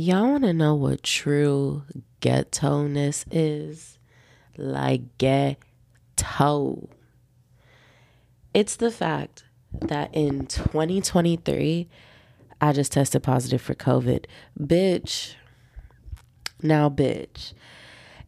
[0.00, 1.82] Y'all want to know what true
[2.20, 3.98] ghetto-ness is?
[4.56, 6.88] Like ghetto.
[8.54, 9.42] It's the fact
[9.72, 11.88] that in 2023,
[12.60, 14.26] I just tested positive for COVID.
[14.56, 15.34] Bitch.
[16.62, 17.52] Now, bitch.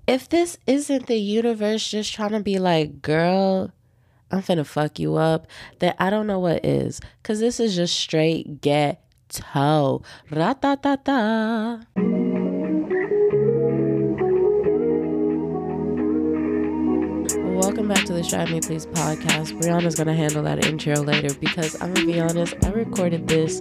[0.09, 3.71] If this isn't the universe just trying to be like, girl,
[4.33, 5.47] I'm finna fuck you up,
[5.79, 7.01] then I don't know what is.
[7.23, 8.61] Cause this is just straight
[9.31, 10.03] ghetto.
[10.31, 11.81] Ra-ta-ta-ta.
[17.61, 19.53] Welcome back to the Shine Me Please podcast.
[19.61, 23.61] Brianna's gonna handle that intro later because I'm gonna be honest, I recorded this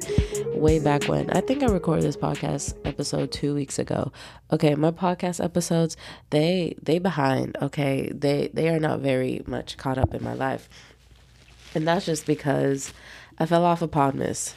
[0.56, 1.30] way back when.
[1.32, 4.12] I think I recorded this podcast episode two weeks ago.
[4.52, 5.98] Okay, my podcast episodes,
[6.30, 8.10] they they behind, okay.
[8.14, 10.70] They they are not very much caught up in my life.
[11.76, 12.94] And that's just because
[13.38, 14.56] I fell off of Podmas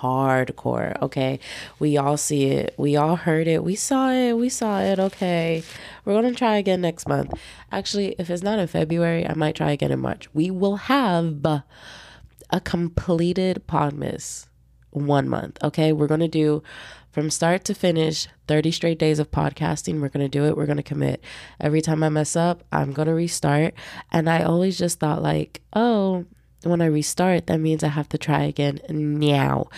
[0.00, 1.00] hardcore.
[1.02, 1.40] Okay.
[1.78, 2.74] We all see it.
[2.76, 3.64] We all heard it.
[3.64, 4.34] We saw it.
[4.34, 4.98] We saw it.
[4.98, 5.62] Okay.
[6.04, 7.34] We're going to try again next month.
[7.72, 10.32] Actually, if it's not in February, I might try again in March.
[10.34, 14.46] We will have a completed Podmas
[14.90, 15.58] one month.
[15.62, 15.92] Okay.
[15.92, 16.62] We're going to do
[17.10, 20.00] from start to finish 30 straight days of podcasting.
[20.00, 20.56] We're going to do it.
[20.56, 21.22] We're going to commit.
[21.60, 23.74] Every time I mess up, I'm going to restart.
[24.12, 26.26] And I always just thought, like, oh,
[26.62, 29.68] when I restart, that means I have to try again now.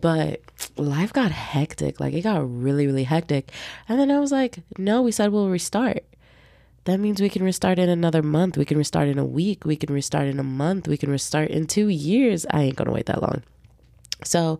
[0.00, 0.40] But
[0.76, 2.00] life got hectic.
[2.00, 3.52] Like it got really, really hectic.
[3.88, 6.04] And then I was like, no, we said we'll restart.
[6.84, 8.56] That means we can restart in another month.
[8.56, 9.64] We can restart in a week.
[9.64, 10.88] We can restart in a month.
[10.88, 12.46] We can restart in two years.
[12.50, 13.42] I ain't gonna wait that long.
[14.24, 14.58] So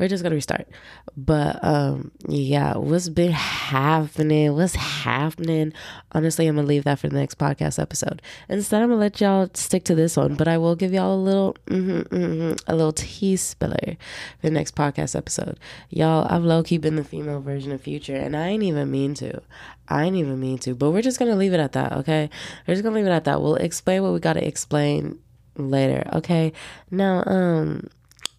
[0.00, 0.66] we're just gonna restart.
[1.14, 4.54] But um yeah, what's been happening?
[4.54, 5.74] What's happening?
[6.12, 8.22] Honestly, I'm gonna leave that for the next podcast episode.
[8.48, 11.20] Instead, I'm gonna let y'all stick to this one, but I will give y'all a
[11.22, 13.98] little mm-hmm, mm-hmm, a little tea spiller
[14.40, 15.60] for the next podcast episode.
[15.90, 19.12] Y'all, I've low key been the female version of Future, and I ain't even mean
[19.16, 19.42] to.
[19.86, 20.74] I ain't even mean to.
[20.74, 22.30] But we're just gonna leave it at that, okay?
[22.66, 23.42] We're just gonna leave it at that.
[23.42, 25.18] We'll explain what we gotta explain
[25.56, 26.54] later, okay?
[26.90, 27.88] Now, um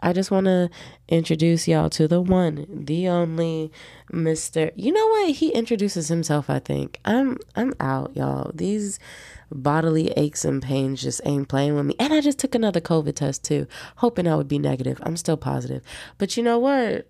[0.02, 0.70] I just want to
[1.08, 3.72] introduce y'all to the one, the only
[4.12, 4.72] Mr.
[4.76, 5.36] You know what?
[5.36, 7.00] He introduces himself, I think.
[7.06, 8.52] I'm I'm out, y'all.
[8.54, 9.00] These
[9.52, 11.96] bodily aches and pains just ain't playing with me.
[12.00, 13.68] And I just took another COVID test too,
[13.98, 15.00] hoping I would be negative.
[15.04, 15.84] I'm still positive.
[16.18, 17.08] But you know what?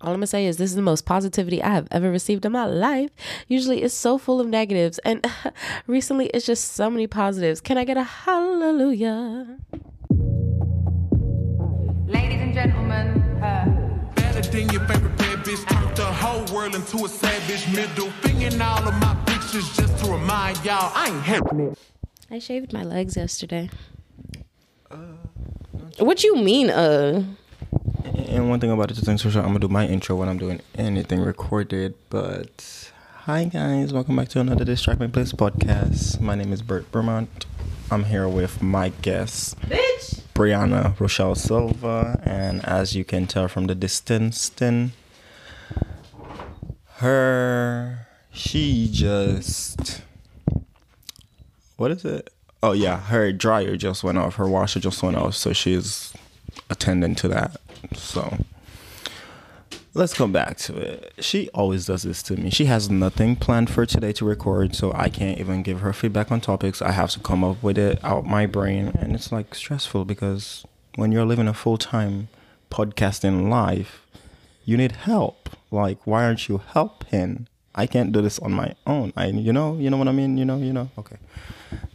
[0.00, 2.52] All I'm gonna say is this is the most positivity I have ever received in
[2.52, 3.10] my life.
[3.48, 5.26] Usually it's so full of negatives, and
[5.86, 7.60] recently it's just so many positives.
[7.60, 9.58] Can I get a hallelujah?
[12.58, 14.10] Ladies gentlemen, her.
[14.16, 15.64] Better than your favorite bad bitch.
[15.68, 17.72] Turned the whole world into a savage.
[17.72, 21.78] Middle finger in all of my pictures just to remind y'all I ain't having it.
[22.32, 23.70] I shaved my legs yesterday.
[26.00, 27.22] what you mean, uh?
[28.26, 30.28] And one thing about it, just thing, so sure, I'm gonna do my intro when
[30.28, 31.94] I'm doing anything recorded.
[32.10, 32.90] But
[33.22, 36.20] hi guys, welcome back to another Distract My Place podcast.
[36.20, 37.46] My name is Bert Vermont.
[37.90, 40.20] I'm here with my guest, Bitch.
[40.34, 44.92] Brianna Rochelle Silva, and as you can tell from the distance, then
[46.96, 50.02] her she just
[51.76, 52.30] what is it?
[52.62, 54.34] Oh yeah, her dryer just went off.
[54.34, 56.12] Her washer just went off, so she's
[56.68, 57.58] attending to that.
[57.94, 58.44] So
[59.98, 61.12] let's come back to it.
[61.18, 62.50] She always does this to me.
[62.50, 66.30] She has nothing planned for today to record, so I can't even give her feedback
[66.30, 66.80] on topics.
[66.80, 70.64] I have to come up with it out my brain, and it's like stressful because
[70.94, 72.28] when you're living a full time
[72.70, 74.06] podcasting life,
[74.64, 75.50] you need help.
[75.70, 77.48] Like, why aren't you helping?
[77.74, 79.12] I can't do this on my own.
[79.16, 80.38] I, you know, you know what I mean.
[80.38, 80.90] You know, you know.
[80.96, 81.16] Okay.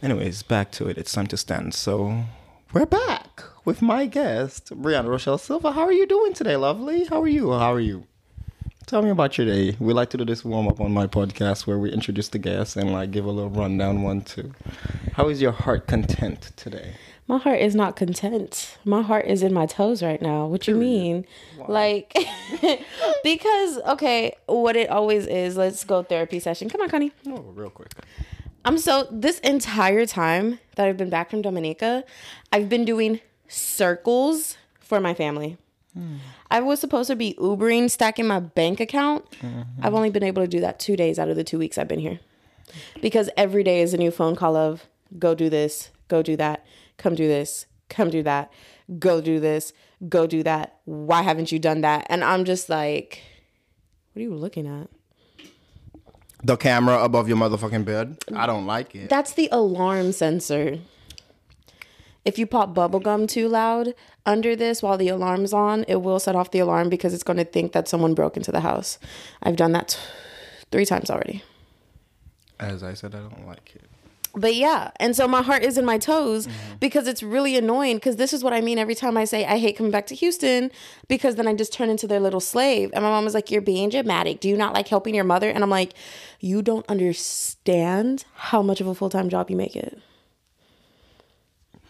[0.02, 0.98] Anyways, back to it.
[0.98, 1.74] It's time to stand.
[1.74, 2.24] So
[2.72, 3.33] we're back
[3.64, 5.72] with my guest, Brianna Rochelle Silva.
[5.72, 7.04] How are you doing today, lovely?
[7.06, 7.52] How are you?
[7.52, 8.06] How are you?
[8.86, 9.76] Tell me about your day.
[9.80, 12.76] We like to do this warm up on my podcast where we introduce the guests
[12.76, 14.52] and like give a little rundown one too.
[15.14, 16.94] How is your heart content today?
[17.26, 18.76] My heart is not content.
[18.84, 20.44] My heart is in my toes right now.
[20.44, 21.24] What you mean?
[21.66, 22.14] Like,
[23.24, 26.68] because, okay, what it always is, let's go therapy session.
[26.68, 27.12] Come on, Connie.
[27.26, 27.92] Oh, real quick.
[28.66, 32.04] I'm so, this entire time that I've been back from Dominica,
[32.52, 35.56] I've been doing circles for my family.
[36.50, 39.30] I was supposed to be Ubering, stacking my bank account.
[39.40, 39.62] Mm-hmm.
[39.80, 41.86] I've only been able to do that two days out of the two weeks I've
[41.86, 42.18] been here.
[43.00, 44.88] Because every day is a new phone call of
[45.18, 48.52] go do this, go do that, come do this, come do that,
[48.98, 49.72] go do this,
[50.08, 50.78] go do that.
[50.84, 52.06] Why haven't you done that?
[52.08, 53.22] And I'm just like,
[54.12, 54.88] what are you looking at?
[56.42, 58.18] The camera above your motherfucking bed.
[58.34, 59.08] I don't like it.
[59.08, 60.80] That's the alarm sensor.
[62.24, 63.94] If you pop bubble gum too loud
[64.24, 67.36] under this while the alarm's on, it will set off the alarm because it's going
[67.36, 68.98] to think that someone broke into the house.
[69.42, 69.98] I've done that t-
[70.72, 71.42] three times already.
[72.58, 73.82] As I said, I don't like it.
[74.36, 76.76] But yeah, and so my heart is in my toes mm-hmm.
[76.80, 77.96] because it's really annoying.
[77.96, 80.14] Because this is what I mean every time I say I hate coming back to
[80.16, 80.72] Houston,
[81.06, 82.90] because then I just turn into their little slave.
[82.94, 84.40] And my mom was like, "You're being dramatic.
[84.40, 85.94] Do you not like helping your mother?" And I'm like,
[86.40, 90.00] "You don't understand how much of a full time job you make it."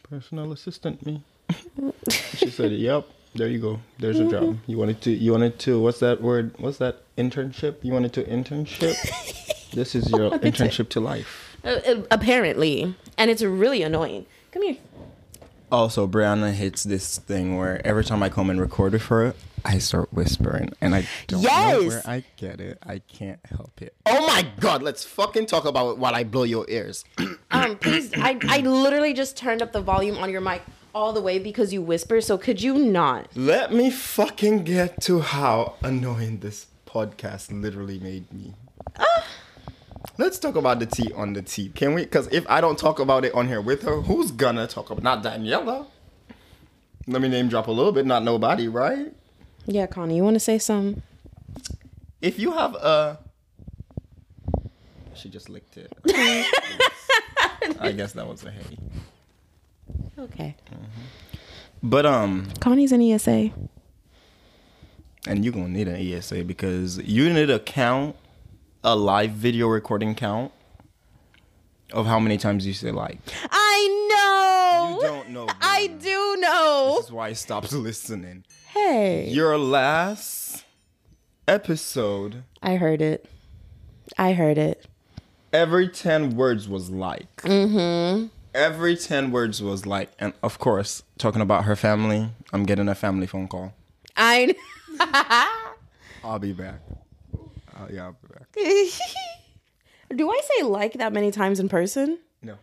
[0.09, 1.23] Personal assistant, me.
[2.11, 3.81] she said, "Yep, there you go.
[3.99, 4.59] There's a job.
[4.67, 5.11] You wanted to.
[5.11, 5.81] You wanted to.
[5.81, 6.55] What's that word?
[6.59, 7.77] What's that internship?
[7.83, 9.71] You wanted to internship.
[9.73, 14.27] this is your internship to life." Uh, uh, apparently, and it's really annoying.
[14.53, 14.77] Come here.
[15.75, 19.35] Also, Brianna hits this thing where every time I come and record with her,
[19.65, 22.79] I start whispering, and I don't know where I get it.
[22.87, 23.93] I can't help it.
[24.07, 27.05] Oh my god, let's fucking talk about it while I blow your ears.
[27.51, 30.63] Um, please, I, I literally just turned up the volume on your mic
[30.95, 32.21] all the way because you whisper.
[32.21, 33.29] So could you not?
[33.35, 38.55] Let me fucking get to how annoying this podcast literally made me.
[40.17, 42.03] Let's talk about the tea on the tea, can we?
[42.03, 45.03] Because if I don't talk about it on here with her, who's gonna talk about?
[45.03, 45.87] Not Daniela.
[47.07, 48.07] Let me name drop a little bit.
[48.07, 49.13] Not nobody, right?
[49.67, 51.03] Yeah, Connie, you want to say something?
[52.23, 53.19] If you have a,
[55.15, 55.93] she just licked it.
[57.81, 58.79] I guess that was a hey.
[60.19, 60.57] Okay.
[61.83, 63.51] But um, Connie's an ESA.
[65.27, 68.17] and you're gonna need an ESA because you need a count,
[68.85, 70.53] a live video recording count
[71.91, 73.19] of how many times you say like.
[73.51, 74.99] I know.
[75.01, 75.49] You don't know.
[75.63, 76.97] I do know.
[76.99, 78.45] This is why I stopped listening.
[78.69, 79.29] Hey.
[79.31, 80.65] Your last
[81.49, 83.27] episode, I heard it.
[84.19, 84.87] I heard it.
[85.51, 87.37] every 10 words was like.
[87.37, 88.27] Mm-hmm.
[88.55, 90.11] Every 10 words was like.
[90.19, 93.73] And of course, talking about her family, I'm getting a family phone call.
[94.15, 94.55] I.
[96.25, 96.81] I'll be back.
[97.75, 98.53] Uh, yeah, I'll be back.
[100.17, 102.19] do I say like that many times in person?
[102.43, 102.57] No.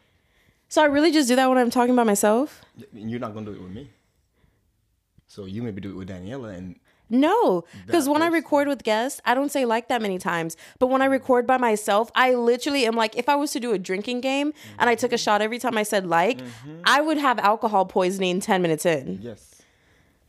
[0.70, 2.62] So I really just do that when I'm talking by myself?
[2.94, 3.90] You're not going to do it with me.
[5.28, 6.76] So you maybe do it with Daniela and
[7.10, 10.56] No, because when I record with guests, I don't say like that many times.
[10.80, 13.74] But when I record by myself, I literally am like, if I was to do
[13.74, 16.40] a drinking game and I took a shot every time I said like,
[16.86, 19.20] I would have alcohol poisoning 10 minutes in.
[19.22, 19.62] Yes.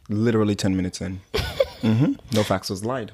[0.09, 1.21] Literally 10 minutes in.
[1.83, 3.13] hmm No facts was lied.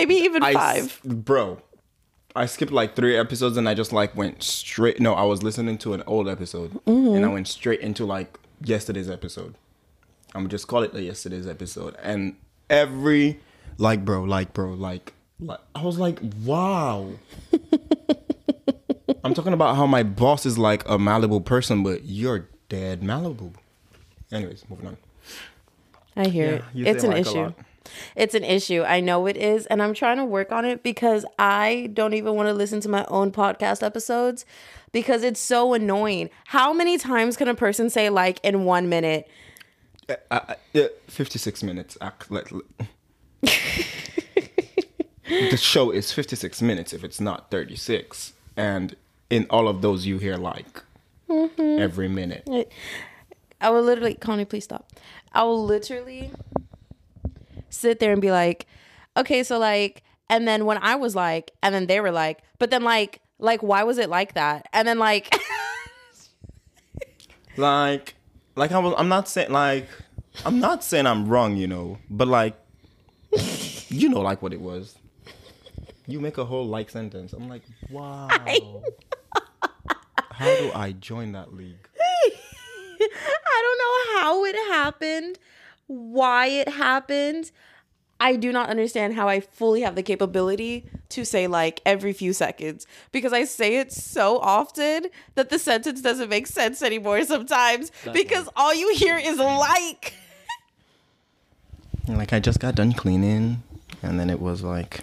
[0.00, 1.00] Maybe even I five.
[1.04, 1.60] bro.
[2.34, 4.98] I skipped like three episodes and I just like went straight.
[4.98, 7.32] No, I was listening to an old episode and I mm-hmm.
[7.32, 9.56] went straight into like yesterday's episode.
[10.34, 11.96] I'm just call it the yesterday's episode.
[12.02, 12.36] And
[12.70, 13.40] every
[13.78, 17.10] like, bro, like, bro, like, like I was like, wow.
[19.24, 23.52] I'm talking about how my boss is like a Malibu person, but you're dead Malibu.
[24.32, 24.96] Anyways, moving on.
[26.16, 26.64] I hear it.
[26.74, 27.52] It's an like a issue.
[28.16, 28.82] It's an issue.
[28.82, 29.66] I know it is.
[29.66, 32.88] And I'm trying to work on it because I don't even want to listen to
[32.88, 34.44] my own podcast episodes
[34.92, 36.30] because it's so annoying.
[36.46, 39.28] How many times can a person say like in one minute?
[40.08, 41.96] Uh, uh, yeah, 56 minutes.
[42.02, 42.64] ac- let- let-
[45.50, 48.32] the show is 56 minutes if it's not 36.
[48.56, 48.96] And
[49.30, 50.82] in all of those, you hear like
[51.58, 52.48] every minute.
[53.60, 54.90] I will literally, Connie, please stop.
[55.32, 56.32] I will literally
[57.70, 58.66] sit there and be like,
[59.16, 62.70] okay, so like, and then when I was like, and then they were like, but
[62.70, 64.68] then like, like, why was it like that?
[64.72, 65.34] And then like,
[67.56, 68.14] Like,
[68.56, 69.88] like I was, I'm not saying like,
[70.44, 72.56] I'm not saying I'm wrong, you know, but like,
[73.88, 74.96] you know, like what it was.
[76.06, 77.32] You make a whole like sentence.
[77.32, 78.28] I'm like, wow.
[80.30, 81.88] How do I join that league?
[82.00, 85.38] I don't know how it happened,
[85.90, 87.50] why it happened.
[88.20, 92.32] I do not understand how I fully have the capability to say like every few
[92.32, 97.90] seconds because I say it so often that the sentence doesn't make sense anymore sometimes
[98.12, 100.14] because all you hear is like.
[102.08, 103.62] Like I just got done cleaning,
[104.02, 105.02] and then it was like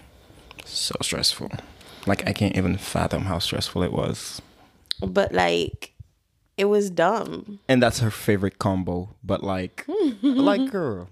[0.65, 1.49] so stressful.
[2.05, 4.41] Like I can't even fathom how stressful it was.
[4.99, 5.93] But like,
[6.57, 7.59] it was dumb.
[7.67, 9.09] And that's her favorite combo.
[9.23, 9.85] But like,
[10.21, 11.09] like girl,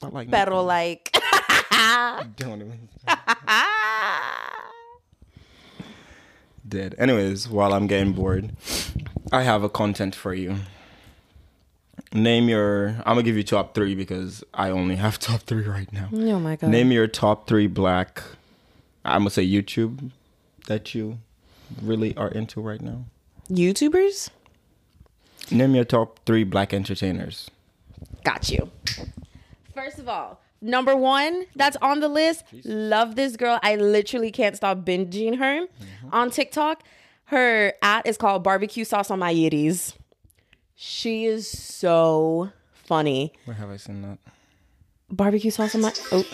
[0.00, 1.12] but like Pero like,
[2.36, 2.88] don't even
[6.66, 6.94] dead.
[6.98, 8.52] Anyways, while I'm getting bored,
[9.32, 10.56] I have a content for you.
[12.12, 12.88] Name your.
[13.04, 16.08] I'm gonna give you top three because I only have top three right now.
[16.12, 16.70] oh my god.
[16.70, 18.22] Name your top three black.
[19.04, 20.10] I'm gonna say YouTube
[20.66, 21.18] that you
[21.82, 23.04] really are into right now.
[23.50, 24.30] YouTubers?
[25.50, 27.50] Name your top three black entertainers.
[28.24, 28.70] Got you.
[29.74, 32.44] First of all, number one that's on the list.
[32.64, 33.58] Love this girl.
[33.62, 36.08] I literally can't stop binging her mm-hmm.
[36.12, 36.84] on TikTok.
[37.24, 39.94] Her at is called barbecue sauce on my yitties.
[40.74, 43.32] She is so funny.
[43.44, 44.18] Where have I seen that?
[45.10, 46.24] Barbecue sauce on my oh.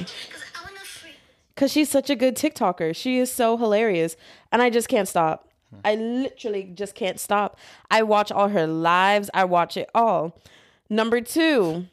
[1.54, 2.94] Cause she's such a good TikToker.
[2.94, 4.14] She is so hilarious.
[4.52, 5.48] And I just can't stop.
[5.84, 7.58] I literally just can't stop.
[7.90, 9.28] I watch all her lives.
[9.34, 10.38] I watch it all.
[10.88, 11.86] Number two.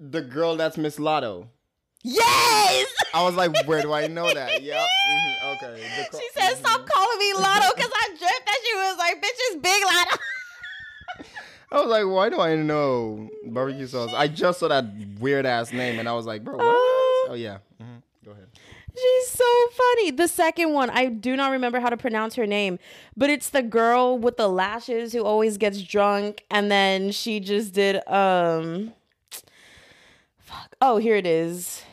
[0.00, 1.48] The girl that's Miss Lotto.
[2.04, 2.86] Yes!
[3.12, 4.62] I was like, where do I know that?
[4.62, 4.86] Yep.
[5.10, 6.06] mhm, Okay.
[6.12, 9.38] Co- She said, "Stop calling me Lotto," because I dreamt that she was like, "Bitch,
[9.50, 10.16] it's Big Lotto."
[11.72, 14.12] I was like, why do I know barbecue sauce?
[14.14, 14.86] I just saw that
[15.18, 16.64] weird ass name and I was like, bro, what?
[16.64, 17.26] Oh.
[17.30, 17.58] Oh yeah.
[17.82, 18.02] Mhm.
[18.24, 18.46] Go ahead.
[18.96, 20.10] She's so funny.
[20.10, 22.78] The second one, I do not remember how to pronounce her name,
[23.16, 27.74] but it's the girl with the lashes who always gets drunk, and then she just
[27.74, 28.92] did um.
[30.38, 30.76] Fuck.
[30.80, 31.84] Oh, here it is.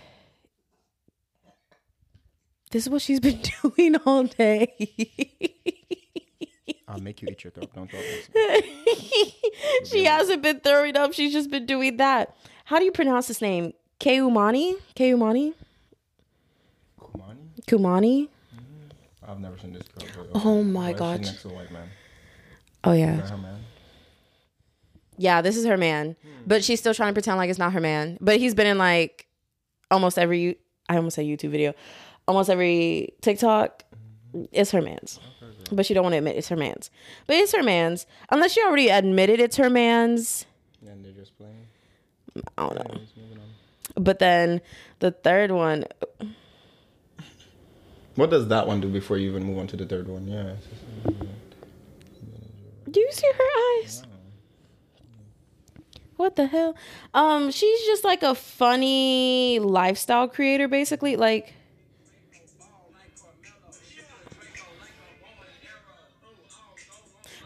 [2.72, 4.68] This is what she's been doing all day.
[6.88, 7.72] I'll make you eat your throat.
[7.74, 8.00] Don't talk.
[9.86, 11.14] she hasn't been throwing up.
[11.14, 12.36] She's just been doing that.
[12.66, 13.74] How do you pronounce this name?
[14.00, 14.76] Keumani?
[14.96, 15.54] Keumani?
[17.68, 18.30] Kumani?
[19.28, 20.28] I've never seen this girl.
[20.32, 21.90] But uh, Oh my is next to a white man.
[22.84, 23.16] Oh yeah.
[23.16, 23.60] Is that her man?
[25.18, 26.16] Yeah, this is her man.
[26.22, 26.30] Hmm.
[26.46, 28.18] But she's still trying to pretend like it's not her man.
[28.22, 29.28] But he's been in like
[29.90, 31.74] almost every I almost say YouTube video.
[32.28, 33.84] Almost every TikTok.
[34.36, 34.46] Mm-hmm.
[34.52, 35.20] It's her man's.
[35.72, 36.92] But she don't want to admit it's her man's.
[37.26, 38.06] But it's her man's.
[38.30, 40.46] Unless she already admitted it's her man's.
[40.86, 41.66] And they're just playing.
[42.58, 43.02] I don't know.
[43.98, 44.62] But then
[45.00, 45.86] the third one,
[48.16, 50.28] What does that one do before you even move on to the third one?
[50.28, 50.54] Yeah.
[52.90, 54.04] Do you see her eyes?
[56.18, 56.76] What the hell?
[57.14, 61.18] Um, she's just like a funny lifestyle creator, basically.
[61.18, 61.54] Like,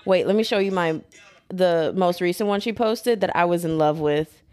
[0.06, 1.02] wait, let me show you my
[1.48, 4.44] the most recent one she posted that I was in love with.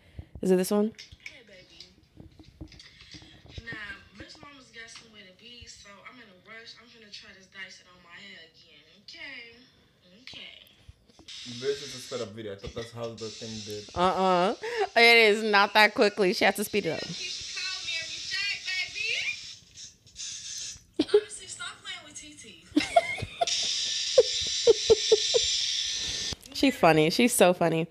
[0.41, 0.93] Is it this one?
[1.23, 1.85] Hey, baby.
[3.67, 3.77] Now,
[4.19, 6.73] Miss Mama's got somewhere to be, so I'm in a rush.
[6.81, 8.85] I'm gonna try this dice it on my hair again.
[9.05, 9.57] Okay.
[11.49, 11.61] Okay.
[11.61, 12.53] This is a sped up video.
[12.53, 13.89] I thought that's how the thing did.
[13.95, 14.55] Uh uh
[14.97, 16.33] It is not that quickly.
[16.33, 17.01] She has to speed it up.
[17.01, 18.59] Call me every day,
[20.99, 21.19] baby.
[21.23, 22.43] Honestly, stop playing with TT.
[26.57, 27.11] She's funny.
[27.11, 27.87] She's so funny.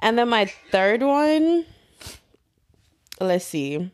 [0.00, 1.66] And then my third one,
[3.20, 3.90] let's see.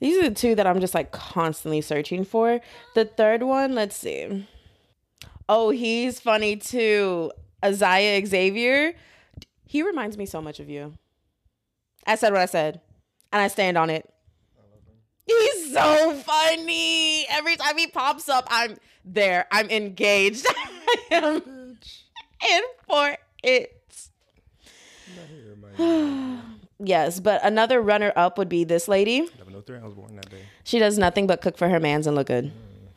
[0.00, 2.60] These are the two that I'm just like constantly searching for.
[2.94, 4.46] The third one, let's see.
[5.48, 7.32] Oh, he's funny too.
[7.64, 8.94] Isaiah Xavier.
[9.64, 10.94] He reminds me so much of you.
[12.06, 12.80] I said what I said,
[13.32, 14.08] and I stand on it.
[15.26, 17.26] He's so funny.
[17.28, 19.46] Every time he pops up, I'm there.
[19.52, 20.46] I'm engaged.
[20.56, 21.36] I am
[22.50, 23.74] in for it.
[26.78, 29.20] yes, but another runner up would be this lady.
[29.20, 29.78] 1103.
[29.78, 30.42] I was born that day.
[30.64, 32.52] She does nothing but cook for her mans and look good.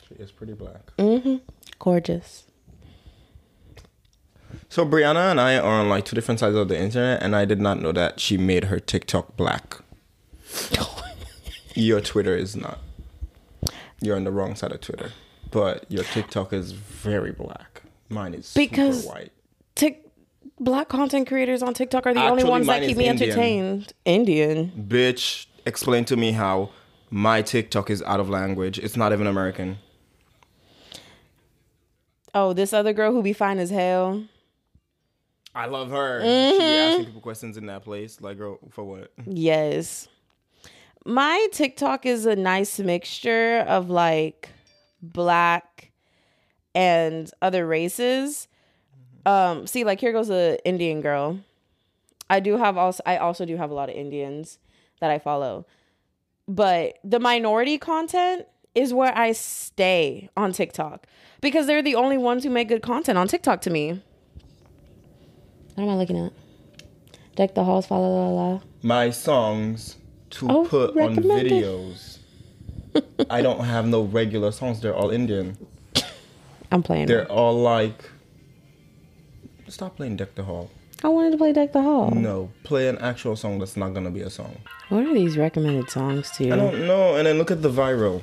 [0.08, 0.94] She is pretty black.
[0.96, 1.36] Mm-hmm.
[1.78, 2.44] Gorgeous.
[4.72, 7.44] So Brianna and I are on like two different sides of the internet, and I
[7.44, 9.76] did not know that she made her TikTok black.
[11.74, 12.78] Your Twitter is not.
[14.00, 15.12] You're on the wrong side of Twitter,
[15.50, 17.82] but your TikTok is very black.
[18.08, 19.32] Mine is Because- super white.
[19.74, 20.06] Tik
[20.58, 23.28] black content creators on TikTok are the only ones that keep me Indian.
[23.30, 23.92] entertained.
[24.06, 24.72] Indian.
[24.88, 26.70] Bitch, explain to me how
[27.10, 28.78] my TikTok is out of language.
[28.78, 29.80] It's not even American.
[32.34, 34.24] Oh, this other girl who be fine as hell.
[35.54, 36.20] I love her.
[36.20, 36.58] She Mm-hmm.
[36.58, 38.20] be asking people questions in that place.
[38.20, 39.12] Like, girl, for what?
[39.26, 40.08] Yes.
[41.04, 44.48] My TikTok is a nice mixture of like
[45.02, 45.90] black
[46.74, 48.48] and other races.
[49.26, 51.40] Um, see, like here goes a Indian girl.
[52.30, 54.58] I do have also I also do have a lot of Indians
[55.00, 55.66] that I follow.
[56.48, 61.06] But the minority content is where I stay on TikTok
[61.40, 64.00] because they're the only ones who make good content on TikTok to me.
[65.74, 66.32] What am I looking at?
[67.36, 68.60] Deck the halls, fa la la la.
[68.82, 69.96] My songs
[70.30, 72.18] to Oh, put on videos.
[73.30, 74.80] I don't have no regular songs.
[74.80, 75.56] They're all Indian.
[76.70, 77.06] I'm playing.
[77.06, 78.10] They're all like.
[79.68, 80.70] Stop playing Deck the Hall.
[81.02, 82.10] I wanted to play Deck the Hall.
[82.10, 84.56] No, play an actual song that's not gonna be a song.
[84.90, 86.52] What are these recommended songs to you?
[86.52, 87.16] I don't know.
[87.16, 88.22] And then look at the viral.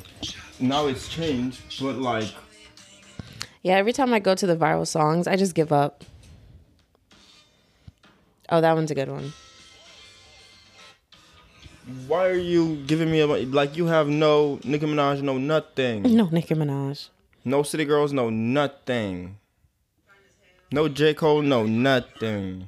[0.60, 2.32] Now it's changed, but like
[3.64, 6.06] Yeah, every time I go to the viral songs, I just give up.
[8.52, 9.34] Oh, that one's a good one.
[12.08, 13.76] Why are you giving me a like?
[13.78, 16.04] You have no Nicki Minaj, no nothing.
[16.04, 17.10] No Nicki Minaj.
[17.46, 19.38] No City Girls, no nothing.
[20.72, 22.68] No J Cole, no nothing.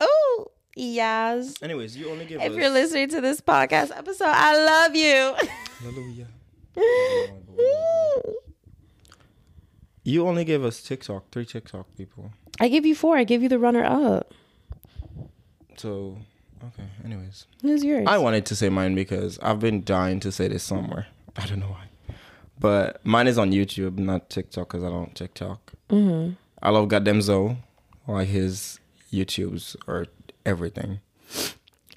[0.00, 1.54] Oh, yes.
[1.62, 2.58] Anyways, you only give us If us.
[2.58, 5.34] you're listening to this podcast episode, I love you.
[5.80, 6.26] Hallelujah.
[10.04, 12.32] You only gave us TikTok, three TikTok people.
[12.62, 13.16] I give you four.
[13.16, 14.32] I give you the runner up.
[15.76, 16.16] So,
[16.64, 16.88] okay.
[17.04, 18.06] Anyways, Who's yours?
[18.06, 21.08] I wanted to say mine because I've been dying to say this somewhere.
[21.36, 22.14] I don't know why,
[22.60, 25.72] but mine is on YouTube, not TikTok, because I don't TikTok.
[25.90, 26.34] Mm-hmm.
[26.62, 27.56] I love goddamn Zoe,
[28.06, 28.78] like his
[29.12, 30.06] YouTubes or
[30.46, 31.00] everything,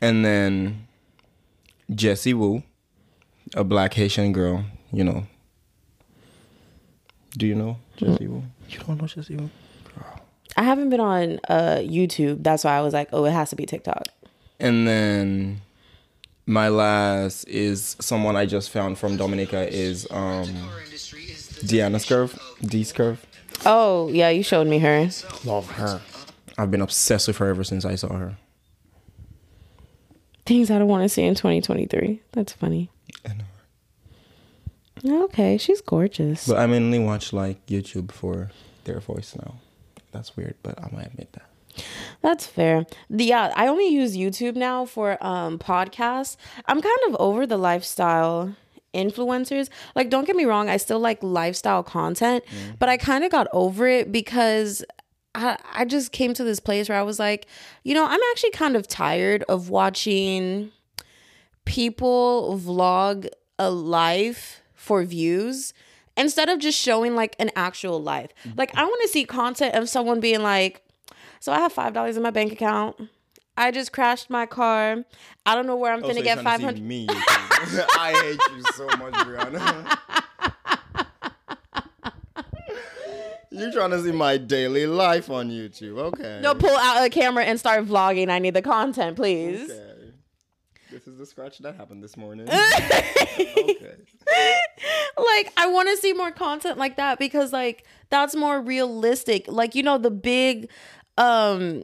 [0.01, 0.87] and then
[1.93, 2.63] Jessie Woo,
[3.53, 4.65] a black Haitian girl.
[4.91, 5.27] You know.
[7.37, 8.41] Do you know Jessie Woo?
[8.67, 9.51] You don't know Jessie Woo?
[10.57, 12.43] I haven't been on uh, YouTube.
[12.43, 14.03] That's why I was like, oh, it has to be TikTok.
[14.59, 15.61] And then
[16.45, 20.47] my last is someone I just found from Dominica is um
[21.65, 22.37] Deanna Scurv.
[22.61, 23.17] D Scurv.
[23.65, 25.09] Oh, yeah, you showed me her.
[25.43, 26.01] Love her.
[26.57, 28.37] I've been obsessed with her ever since I saw her.
[30.45, 32.21] Things I don't want to see in 2023.
[32.33, 32.89] That's funny.
[35.07, 36.47] Okay, she's gorgeous.
[36.47, 38.51] But I mainly watch like YouTube for
[38.85, 39.55] their voice now.
[40.15, 41.83] That's weird, but I might admit that.
[42.21, 42.85] That's fair.
[43.09, 46.37] The, yeah, I only use YouTube now for um podcasts.
[46.67, 48.55] I'm kind of over the lifestyle
[48.93, 49.67] influencers.
[49.93, 52.45] Like don't get me wrong, I still like lifestyle content,
[52.79, 54.85] but I kind of got over it because
[55.35, 57.45] I I just came to this place where I was like,
[57.83, 60.71] you know, I'm actually kind of tired of watching
[61.65, 63.27] people vlog
[63.59, 65.73] a life for views
[66.17, 68.31] instead of just showing like an actual life.
[68.45, 68.57] Mm-hmm.
[68.59, 70.81] Like I want to see content of someone being like,
[71.39, 72.95] so I have five dollars in my bank account.
[73.57, 75.03] I just crashed my car.
[75.45, 76.81] I don't know where I'm Oh, gonna so get five hundred.
[76.83, 79.97] Me, I hate you so much, Brianna.
[83.51, 85.97] You're trying to see my daily life on YouTube.
[85.97, 86.39] Okay.
[86.43, 88.29] No, pull out a camera and start vlogging.
[88.29, 89.69] I need the content, please.
[89.71, 89.91] Okay.
[90.95, 92.47] This is the scratch that happened this morning.
[92.49, 93.95] okay.
[95.17, 99.43] like I want to see more content like that because like that's more realistic.
[99.49, 100.69] Like you know the big
[101.17, 101.83] um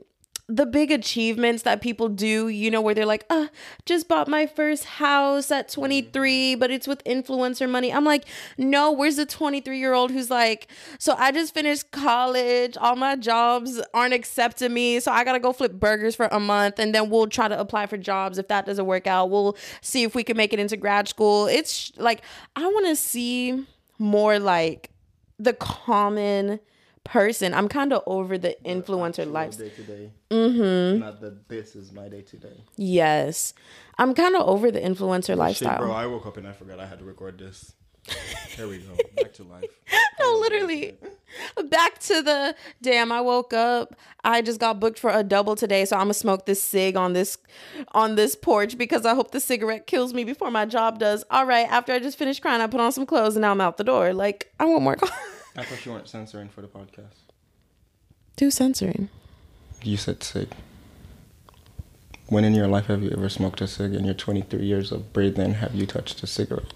[0.53, 3.47] the big achievements that people do, you know, where they're like, uh,
[3.85, 7.93] just bought my first house at 23, but it's with influencer money.
[7.93, 8.25] I'm like,
[8.57, 10.67] no, where's the 23 year old who's like,
[10.99, 15.53] so I just finished college, all my jobs aren't accepting me, so I gotta go
[15.53, 18.37] flip burgers for a month, and then we'll try to apply for jobs.
[18.37, 21.47] If that doesn't work out, we'll see if we can make it into grad school.
[21.47, 22.23] It's like,
[22.57, 23.65] I wanna see
[23.97, 24.89] more like
[25.39, 26.59] the common
[27.03, 27.53] person.
[27.53, 29.57] I'm kind of over the influencer life.
[29.57, 30.11] Day to day.
[30.29, 30.99] Mm-hmm.
[30.99, 32.63] Not that this is my day to day.
[32.77, 33.53] Yes.
[33.97, 35.79] I'm kind of over the influencer Shit, lifestyle.
[35.79, 37.73] bro, I woke up and I forgot I had to record this.
[38.55, 38.95] Here we go.
[39.15, 39.63] Back to life.
[40.19, 40.97] no, literally.
[41.69, 43.11] Back to the damn.
[43.11, 43.95] I woke up.
[44.23, 47.13] I just got booked for a double today, so I'm gonna smoke this cig on
[47.13, 47.37] this
[47.93, 51.23] on this porch because I hope the cigarette kills me before my job does.
[51.29, 51.67] All right.
[51.69, 53.83] After I just finished crying, I put on some clothes and now I'm out the
[53.83, 54.13] door.
[54.13, 54.97] Like I want more.
[55.55, 57.17] I thought you weren't censoring for the podcast.
[58.35, 59.09] Do censoring.
[59.83, 60.49] You said cig.
[62.27, 63.93] When in your life have you ever smoked a cig?
[63.93, 66.73] In your 23 years of breathing, have you touched a cigarette?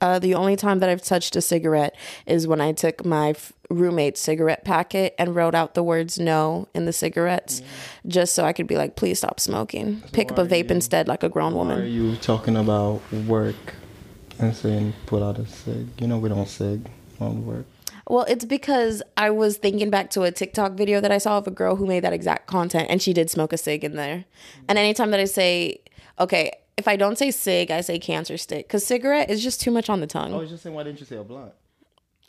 [0.00, 1.94] Uh, the only time that I've touched a cigarette
[2.26, 6.68] is when I took my f- roommate's cigarette packet and wrote out the words "no"
[6.74, 7.62] in the cigarettes,
[8.06, 10.02] just so I could be like, "Please stop smoking.
[10.12, 11.78] Pick up a vape you- instead, like a grown woman.
[11.78, 13.74] Why are you talking about work
[14.38, 15.88] and saying pull out a cig?
[15.98, 16.86] You know we don't cig
[17.18, 17.64] on work.
[18.08, 21.46] Well, it's because I was thinking back to a TikTok video that I saw of
[21.46, 24.24] a girl who made that exact content, and she did smoke a cig in there.
[24.68, 25.80] And anytime that I say,
[26.20, 29.72] okay, if I don't say cig, I say cancer stick, because cigarette is just too
[29.72, 30.32] much on the tongue.
[30.32, 31.52] Oh, I was just saying, why didn't you say a blunt?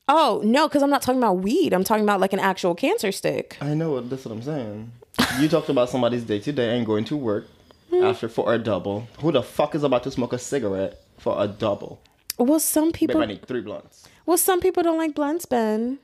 [0.09, 1.73] Oh no, because I'm not talking about weed.
[1.73, 3.57] I'm talking about like an actual cancer stick.
[3.59, 4.91] I know what that's what I'm saying.
[5.39, 7.47] You talked about somebody's day to day and going to work
[7.89, 8.05] hmm.
[8.05, 9.07] after for a double.
[9.19, 11.99] Who the fuck is about to smoke a cigarette for a double?
[12.37, 13.21] Well, some Babe, people.
[13.21, 14.07] I need three blunts.
[14.27, 15.99] Well, some people don't like blunts, Ben.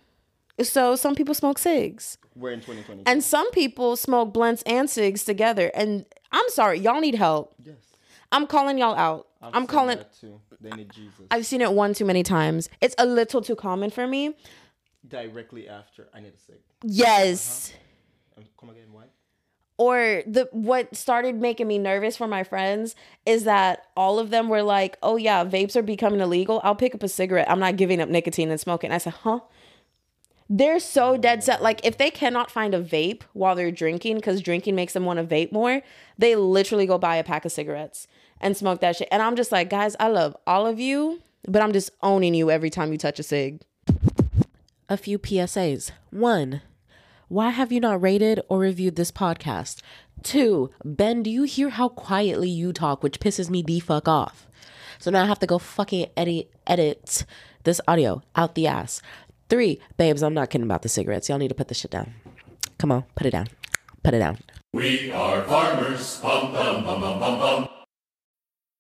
[0.61, 2.17] So some people smoke cigs.
[2.35, 3.03] We're in 2020.
[3.05, 5.69] And some people smoke blunts and cigs together.
[5.75, 7.53] And I'm sorry, y'all need help.
[7.63, 7.75] yes,
[8.31, 9.27] I'm calling y'all out.
[9.41, 10.39] I'm seen calling that too.
[10.61, 11.25] They need Jesus.
[11.29, 12.69] I've seen it one too many times.
[12.79, 14.35] It's a little too common for me.
[15.05, 16.59] Directly after, I need a cig.
[16.81, 17.73] Yes.
[18.37, 19.03] Um, Come again, why?
[19.77, 24.47] Or the what started making me nervous for my friends is that all of them
[24.47, 26.61] were like, "Oh yeah, vapes are becoming illegal.
[26.63, 27.49] I'll pick up a cigarette.
[27.49, 29.39] I'm not giving up nicotine and smoking." I said, "Huh?
[30.49, 31.61] they're so oh, dead set.
[31.61, 35.17] Like if they cannot find a vape while they're drinking, because drinking makes them want
[35.17, 35.81] to vape more,
[36.17, 38.07] they literally go buy a pack of cigarettes
[38.39, 39.07] and smoke that shit.
[39.11, 42.51] And I'm just like, guys, I love all of you, but I'm just owning you
[42.51, 43.61] every time you touch a cig.
[44.89, 45.91] A few PSAs.
[46.11, 46.61] One,
[47.33, 49.81] why have you not rated or reviewed this podcast?
[50.21, 54.45] Two, Ben, do you hear how quietly you talk, which pisses me the fuck off?
[54.99, 57.25] So now I have to go fucking edit edit
[57.63, 59.01] this audio out the ass.
[59.49, 61.27] Three, babes, I'm not kidding about the cigarettes.
[61.27, 62.13] Y'all need to put this shit down.
[62.77, 63.47] Come on, put it down.
[64.03, 64.37] Put it down.
[64.71, 66.19] We are farmers.
[66.21, 67.72] Bum, bum, bum.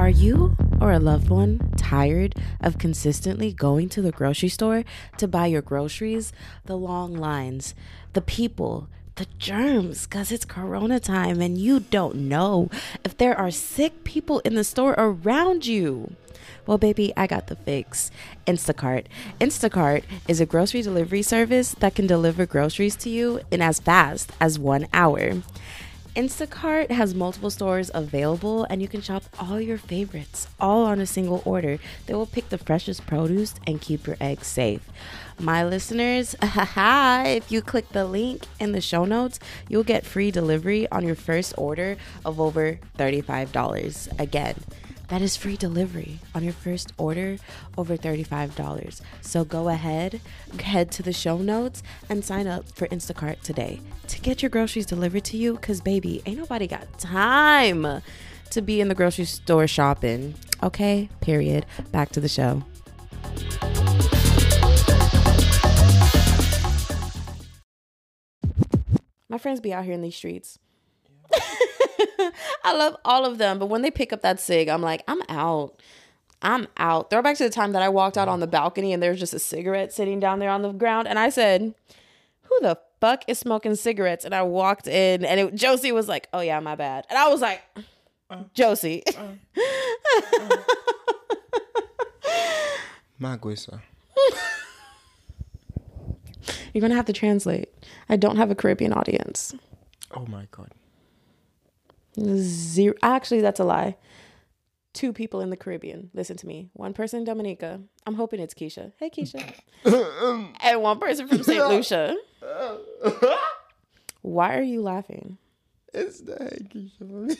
[0.00, 4.82] Are you or a loved one tired of consistently going to the grocery store
[5.18, 6.32] to buy your groceries?
[6.64, 7.74] The long lines,
[8.14, 12.70] the people, the germs, because it's corona time and you don't know
[13.04, 16.16] if there are sick people in the store around you.
[16.66, 18.10] Well, baby, I got the fix.
[18.46, 19.04] Instacart.
[19.38, 24.32] Instacart is a grocery delivery service that can deliver groceries to you in as fast
[24.40, 25.42] as one hour.
[26.16, 31.06] Instacart has multiple stores available and you can shop all your favorites all on a
[31.06, 31.78] single order.
[32.06, 34.90] They will pick the freshest produce and keep your eggs safe.
[35.38, 40.90] My listeners, if you click the link in the show notes, you'll get free delivery
[40.90, 44.18] on your first order of over $35.
[44.20, 44.56] Again,
[45.10, 47.36] that is free delivery on your first order
[47.76, 49.00] over $35.
[49.20, 50.20] So go ahead,
[50.60, 54.86] head to the show notes, and sign up for Instacart today to get your groceries
[54.86, 55.54] delivered to you.
[55.54, 58.02] Because, baby, ain't nobody got time
[58.50, 60.34] to be in the grocery store shopping.
[60.62, 61.66] Okay, period.
[61.90, 62.62] Back to the show.
[69.28, 70.58] My friends be out here in these streets.
[72.64, 75.22] I love all of them, but when they pick up that cig, I'm like, I'm
[75.28, 75.80] out.
[76.42, 77.10] I'm out.
[77.10, 79.34] Throw back to the time that I walked out on the balcony and there's just
[79.34, 81.74] a cigarette sitting down there on the ground, and I said,
[82.42, 86.28] "Who the fuck is smoking cigarettes?" And I walked in, and it, Josie was like,
[86.32, 87.62] "Oh yeah, my bad," and I was like,
[88.54, 90.56] "Josie." Uh, uh, uh.
[93.20, 93.80] Maguisa.
[96.72, 97.68] You're gonna have to translate.
[98.08, 99.54] I don't have a Caribbean audience.
[100.16, 100.70] Oh my god.
[102.20, 102.94] Zero.
[103.02, 103.96] Actually, that's a lie.
[104.92, 106.10] Two people in the Caribbean.
[106.14, 106.68] Listen to me.
[106.72, 107.80] One person in Dominica.
[108.06, 108.92] I'm hoping it's Keisha.
[108.98, 109.54] Hey, Keisha.
[110.60, 111.68] and one person from St.
[111.68, 112.16] Lucia.
[114.22, 115.38] Why are you laughing?
[115.94, 117.36] It's the Keisha for me.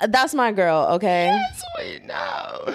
[0.00, 1.38] Uh, that's my girl, okay?
[1.78, 2.74] Wait now.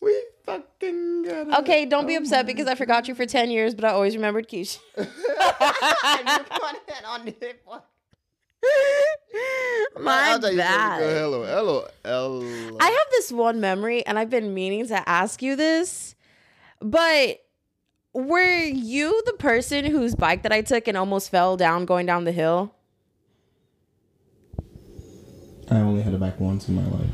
[0.00, 1.54] We fucking got it.
[1.60, 4.16] Okay, don't be oh upset because I forgot you for 10 years, but I always
[4.16, 4.78] remembered Keisha.
[10.00, 11.00] My bad.
[11.00, 12.76] Hello, hello, hello.
[12.80, 16.14] I have this one memory, and I've been meaning to ask you this,
[16.80, 17.40] but
[18.12, 22.24] were you the person whose bike that I took and almost fell down going down
[22.24, 22.74] the hill?
[25.70, 27.10] I only had a bike once in my life.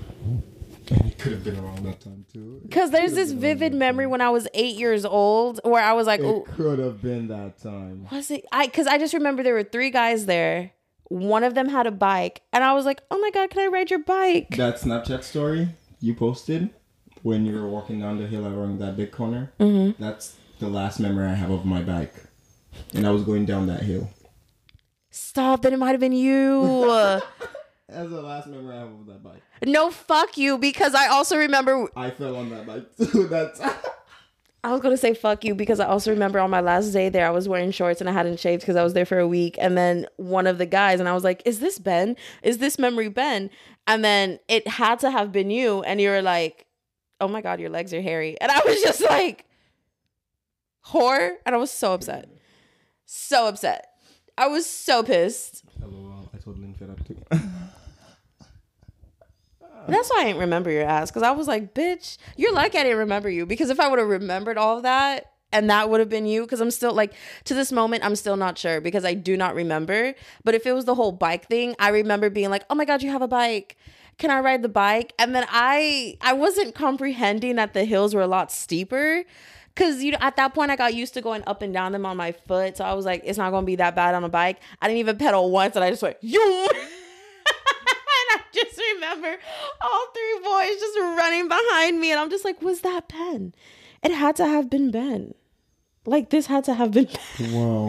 [0.91, 2.61] And it could have been around that time too.
[2.63, 6.21] Because there's this vivid memory when I was eight years old where I was like,
[6.21, 8.07] It oh, could have been that time.
[8.11, 8.47] was it?
[8.53, 10.73] I because I just remember there were three guys there.
[11.09, 13.67] One of them had a bike, and I was like, oh my god, can I
[13.67, 14.57] ride your bike?
[14.57, 15.69] That Snapchat story
[16.01, 16.71] you posted
[17.23, 19.53] when you were walking down the hill around that big corner.
[19.59, 20.03] Mm-hmm.
[20.03, 22.15] That's the last memory I have of my bike.
[22.95, 24.11] And I was going down that hill.
[25.11, 25.63] Stop!
[25.63, 26.63] Then it might have been you.
[27.89, 29.43] That's the last memory I have of that bike.
[29.65, 33.27] no, fuck you, because I also remember I fell on that bike too.
[33.29, 33.61] That's
[34.65, 37.27] I was gonna say fuck you because I also remember on my last day there
[37.27, 39.57] I was wearing shorts and I hadn't shaved because I was there for a week
[39.59, 42.17] and then one of the guys and I was like, "Is this Ben?
[42.43, 43.51] Is this memory Ben?"
[43.87, 46.67] And then it had to have been you and you were like,
[47.21, 49.47] "Oh my god, your legs are hairy," and I was just like,
[50.89, 52.29] "Whore," and I was so upset,
[53.07, 53.87] so upset.
[54.37, 55.63] I was so pissed.
[55.81, 57.17] LOL, I told Lynn fed up too.
[59.89, 62.83] That's why I didn't remember your ass because I was like, bitch, you're lucky I
[62.83, 66.01] didn't remember you because if I would have remembered all of that and that would
[66.01, 69.05] have been you, because I'm still like, to this moment, I'm still not sure because
[69.05, 70.15] I do not remember.
[70.45, 73.03] But if it was the whole bike thing, I remember being like, oh my God,
[73.03, 73.77] you have a bike.
[74.19, 75.15] can I ride the bike?
[75.19, 79.25] And then I I wasn't comprehending that the hills were a lot steeper.
[79.75, 82.05] Cause you know, at that point I got used to going up and down them
[82.05, 82.77] on my foot.
[82.77, 84.61] So I was like, it's not gonna be that bad on a bike.
[84.83, 86.69] I didn't even pedal once and I just went, you
[89.11, 92.11] all three boys just running behind me.
[92.11, 93.55] And I'm just like, was that Ben?
[94.03, 95.35] It had to have been Ben.
[96.07, 97.53] Like this had to have been Ben.
[97.53, 97.87] Wow.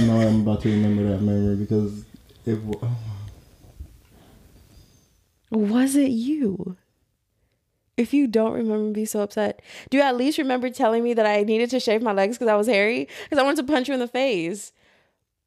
[0.00, 2.04] now I'm about to remember that memory because
[2.46, 2.62] it.
[2.62, 2.78] wa-
[5.50, 5.58] Oh.
[5.58, 6.76] Was it you?
[7.96, 9.60] If you don't remember, be so upset.
[9.90, 12.52] Do you at least remember telling me that I needed to shave my legs because
[12.52, 13.08] I was hairy?
[13.24, 14.72] Because I wanted to punch you in the face.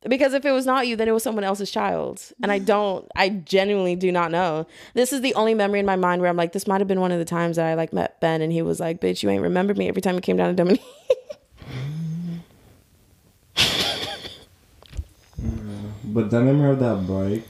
[0.08, 2.24] Because if it was not you, then it was someone else's child.
[2.42, 4.66] And I don't, I genuinely do not know.
[4.96, 7.02] This is the only memory in my mind where I'm like, this might have been
[7.02, 9.30] one of the times that I like met Ben and he was like, bitch, you
[9.30, 10.84] ain't remember me every time you came down to Dominique.
[15.42, 17.48] Mm, but the memory of that bike,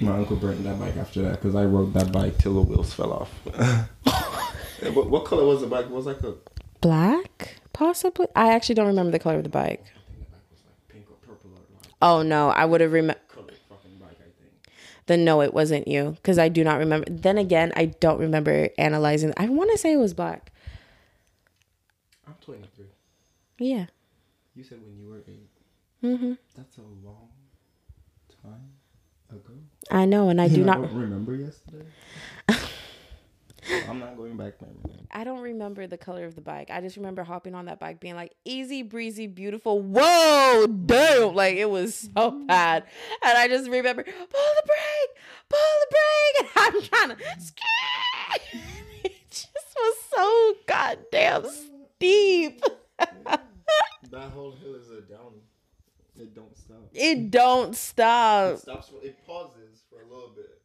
[0.00, 2.92] my uncle burnt that bike after that because I rode that bike till the wheels
[2.92, 3.32] fell off.
[4.94, 5.86] what, what color was the bike?
[5.86, 6.34] It was like a
[6.80, 7.56] Black?
[7.72, 8.26] Possibly.
[8.34, 9.84] I actually don't remember the color of the bike.
[10.88, 13.22] pink or purple or like Oh no, I would have remembered.
[13.28, 14.52] colored fucking bike, I think.
[15.06, 17.06] then no, it wasn't you because I do not remember.
[17.10, 19.32] Then again, I don't remember analyzing.
[19.36, 20.52] I want to say it was black.
[22.26, 22.86] I'm 23.
[23.58, 23.86] Yeah.
[24.54, 25.48] You said when you were 8.
[26.04, 26.32] Mm-hmm.
[26.56, 27.28] That's a long
[28.42, 28.70] time
[29.30, 29.52] ago.
[29.90, 30.80] I know, and I do not.
[30.92, 31.84] remember yesterday.
[33.88, 35.06] I'm not going back lane.
[35.10, 36.70] I don't remember the color of the bike.
[36.70, 39.82] I just remember hopping on that bike, being like easy breezy, beautiful.
[39.82, 41.34] Whoa, damn!
[41.34, 42.46] Like it was so mm-hmm.
[42.46, 42.84] bad,
[43.22, 47.24] and I just remember pull the brake, pull the brake, and I'm trying to.
[49.04, 51.46] it just was so goddamn
[51.96, 52.62] steep.
[54.10, 55.34] That whole hill is a down.
[56.16, 56.76] It don't stop.
[56.92, 58.58] It don't stop.
[58.58, 58.92] stops.
[59.02, 60.59] It pauses for a little bit,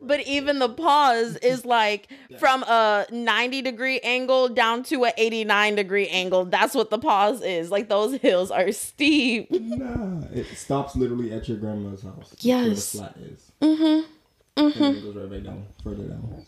[0.00, 0.26] but it goes like.
[0.26, 2.08] But even the pause is like
[2.38, 6.44] from a 90 degree angle down to a 89 degree angle.
[6.44, 7.70] That's what the pause is.
[7.70, 9.50] Like those hills are steep.
[9.50, 12.34] Nah, it stops literally at your grandma's house.
[12.40, 12.94] Yes.
[12.94, 13.52] Where the flat is.
[13.60, 14.10] Mm-hmm.
[14.56, 16.44] And then it goes right back down, further down.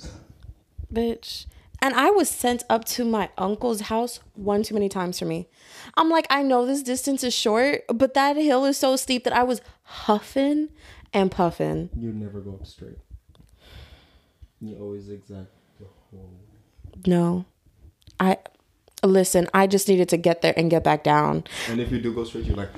[0.93, 1.47] Bitch.
[1.83, 5.49] And I was sent up to my uncle's house one too many times for me.
[5.97, 9.33] I'm like, I know this distance is short, but that hill is so steep that
[9.33, 10.69] I was huffing
[11.13, 11.89] and puffing.
[11.97, 12.99] You never go up straight.
[14.61, 15.47] You always zigzag
[15.79, 16.31] the whole.
[17.07, 17.47] No.
[18.19, 18.39] I
[19.03, 21.45] listen, I just needed to get there and get back down.
[21.69, 22.71] And if you do go straight, you're like,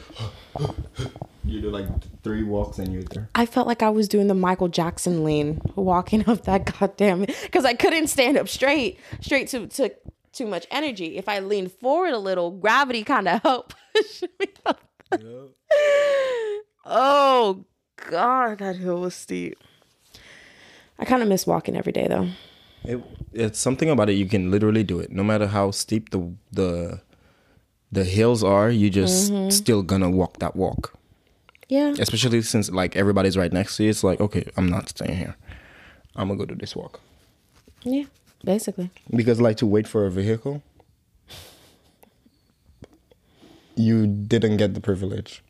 [1.45, 1.87] you do like
[2.23, 3.29] three walks and you're there.
[3.35, 7.65] I felt like I was doing the Michael Jackson lean, walking up that goddamn because
[7.65, 9.93] I couldn't stand up straight, straight to to
[10.33, 11.17] too much energy.
[11.17, 14.47] If I leaned forward a little, gravity kind of helped push me.
[16.85, 17.65] Oh
[18.09, 19.59] god, that hill was steep.
[20.99, 22.29] I kind of miss walking every day though.
[22.85, 23.01] It,
[23.33, 24.15] it's something about it.
[24.15, 27.01] You can literally do it, no matter how steep the the
[27.91, 28.71] the hills are.
[28.71, 29.51] You just mm-hmm.
[29.51, 30.95] still gonna walk that walk.
[31.69, 31.95] Yeah.
[31.99, 33.91] Especially since like everybody's right next to you.
[33.91, 35.37] It's like okay, I'm not staying here.
[36.17, 37.01] I'm gonna go do this walk
[37.83, 38.05] Yeah.
[38.45, 38.91] Basically.
[39.15, 40.63] because like to wait for a vehicle.
[43.77, 45.43] You didn't get the privilege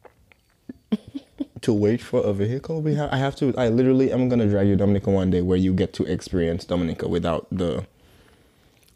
[1.62, 2.81] to wait for a vehicle.
[2.83, 3.11] We have.
[3.12, 3.55] I have to.
[3.57, 4.11] I literally.
[4.11, 7.87] I'm gonna drag you Dominica one day where you get to experience Dominica without the.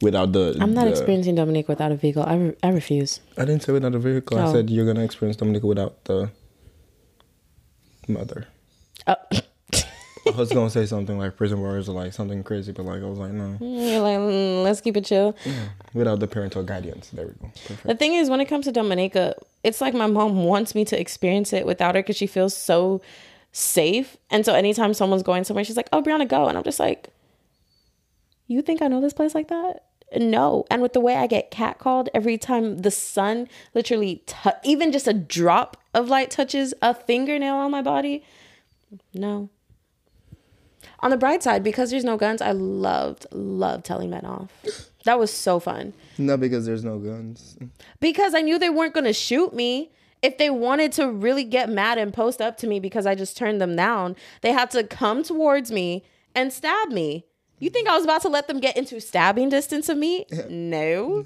[0.02, 0.56] Without the.
[0.60, 2.22] I'm not the- experiencing dominica without a vehicle.
[2.22, 3.20] I, re- I refuse.
[3.38, 4.38] I didn't say without a vehicle.
[4.38, 4.52] I Oh.
[4.52, 6.30] said you're gonna experience Dominica without the
[8.08, 8.46] mother.
[9.06, 9.16] Oh.
[10.26, 13.06] I was gonna say something like prison warriors or like something crazy, but like I
[13.06, 15.36] was like, no, You're like, mm, let's keep it chill.
[15.94, 17.10] without the parental guidance.
[17.10, 17.46] There we go.
[17.66, 17.86] Perfect.
[17.86, 19.34] The thing is, when it comes to Dominica,
[19.66, 23.02] it's like my mom wants me to experience it without her because she feels so
[23.50, 24.16] safe.
[24.30, 27.08] And so anytime someone's going somewhere, she's like, "Oh, Brianna, go," and I'm just like,
[28.46, 29.82] "You think I know this place like that?"
[30.16, 30.64] No.
[30.70, 35.08] And with the way I get catcalled every time the sun literally, tou even just
[35.08, 38.22] a drop of light touches a fingernail on my body,
[39.12, 39.50] no.
[41.00, 44.50] On the bright side, because there's no guns, I loved, loved telling men off.
[45.06, 47.56] That was so fun Not because there's no guns.
[48.00, 49.90] because I knew they weren't going to shoot me.
[50.22, 53.36] If they wanted to really get mad and post up to me because I just
[53.36, 57.24] turned them down, they had to come towards me and stab me.
[57.58, 60.26] You think I was about to let them get into stabbing distance of me?
[60.50, 61.24] No.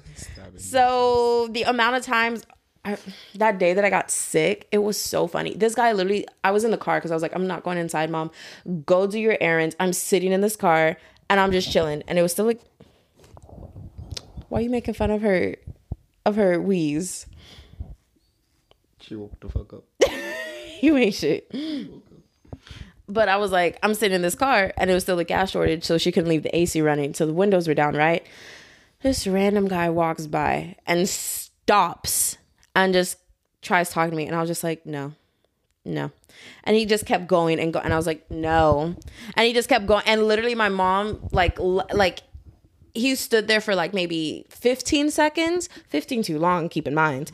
[0.57, 2.45] So the amount of times
[2.83, 2.97] I,
[3.35, 5.53] that day that I got sick, it was so funny.
[5.53, 7.77] This guy literally, I was in the car because I was like, I'm not going
[7.77, 8.31] inside, mom.
[8.85, 9.75] Go do your errands.
[9.79, 10.97] I'm sitting in this car
[11.29, 12.03] and I'm just chilling.
[12.07, 12.61] And it was still like,
[14.51, 15.55] why are you making fun of her,
[16.25, 17.25] of her wheeze?
[18.99, 19.83] She woke the fuck up.
[20.81, 21.49] You ain't shit.
[23.07, 25.51] but I was like, I'm sitting in this car and it was still a gas
[25.51, 27.13] shortage, so she couldn't leave the AC running.
[27.13, 28.25] So the windows were down, right?
[29.03, 32.37] This random guy walks by and stops
[32.75, 33.19] and just
[33.61, 34.25] tries talking to me.
[34.25, 35.13] And I was just like, no,
[35.85, 36.09] no.
[36.63, 38.95] And he just kept going and go and I was like, no.
[39.35, 40.03] And he just kept going.
[40.07, 42.21] And literally my mom, like l- like
[42.93, 45.69] he stood there for like maybe 15 seconds.
[45.89, 47.31] 15 too long keep in mind.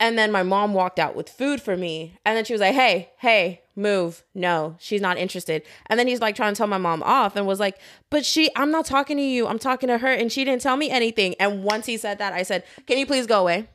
[0.00, 2.18] And then my mom walked out with food for me.
[2.24, 4.24] And then she was like hey hey move.
[4.34, 5.62] No she's not interested.
[5.86, 7.78] And then he's like trying to tell my mom off and was like
[8.10, 9.46] but she i'm not talking to you.
[9.46, 11.34] I'm talking to her and she didn't tell me anything.
[11.40, 13.68] And once he said that i said can you please go away?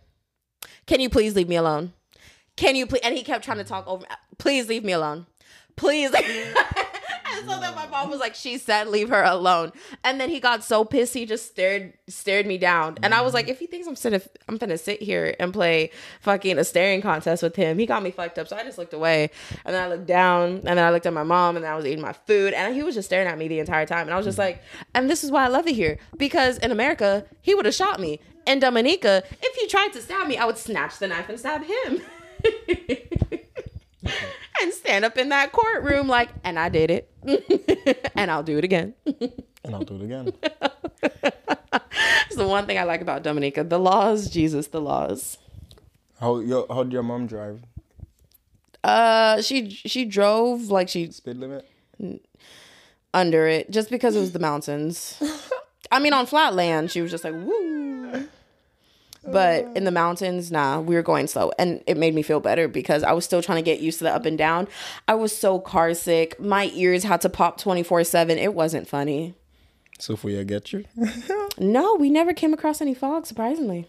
[0.86, 1.94] Can you please leave me alone?
[2.56, 4.06] Can you please and he kept trying to talk over
[4.38, 5.26] please leave me alone.
[5.76, 6.12] Please
[7.48, 9.72] so then my mom was like, she said leave her alone.
[10.04, 12.98] And then he got so pissed he just stared stared me down.
[13.04, 13.50] And I was like, mm.
[13.50, 17.44] if he thinks I'm sitting I'm gonna sit here and play fucking a staring contest
[17.44, 18.48] with him, he got me fucked up.
[18.48, 19.30] So I just looked away.
[19.66, 21.76] And then I looked down and then I looked at my mom and then I
[21.76, 22.54] was eating my food.
[22.54, 24.08] And he was just staring at me the entire time.
[24.08, 24.46] And I was just mm.
[24.46, 24.62] like,
[24.94, 25.98] and this is why I love it here.
[26.18, 28.20] Because in America, he would have shot me.
[28.46, 31.64] In Dominica, if he tried to stab me, I would snatch the knife and stab
[31.64, 32.02] him.
[34.62, 37.12] and stand up in that courtroom like, and I did it,
[38.16, 38.94] and I'll do it again.
[39.66, 40.34] And I'll do it again.
[42.26, 45.38] It's the one thing I like about Dominica: the laws, Jesus, the laws.
[46.20, 47.62] How your how did your mom drive?
[48.84, 51.66] Uh, she she drove like she Speed limit?
[53.14, 55.18] under it just because it was the mountains.
[55.90, 58.28] I mean, on flat land, she was just like woo.
[59.26, 59.96] But in the mm.
[59.96, 61.52] mountains, nah, we were going slow.
[61.58, 64.04] And it made me feel better because I was still trying to get used to
[64.04, 64.68] the up and down.
[65.08, 66.40] I was so car sick.
[66.40, 68.38] My ears had to pop 24 7.
[68.38, 69.36] It wasn't funny.
[70.00, 70.86] Sophia get you?
[71.60, 73.88] No, we never came across any fog, surprisingly.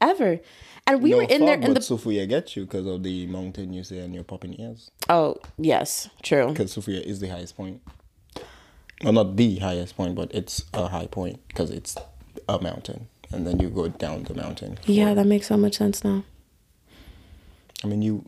[0.00, 0.40] Ever.
[0.86, 1.82] And we no were in there in but the.
[1.82, 4.90] Sophia get you because of the mountain you see and your popping ears.
[5.08, 6.48] Oh, yes, true.
[6.48, 7.80] Because Sophia is the highest point.
[9.02, 11.96] Well, not the highest point, but it's a high point because it's
[12.48, 13.08] a mountain.
[13.32, 14.78] And then you go down the mountain.
[14.84, 16.24] Yeah, that makes so much sense now.
[17.84, 18.24] I mean, you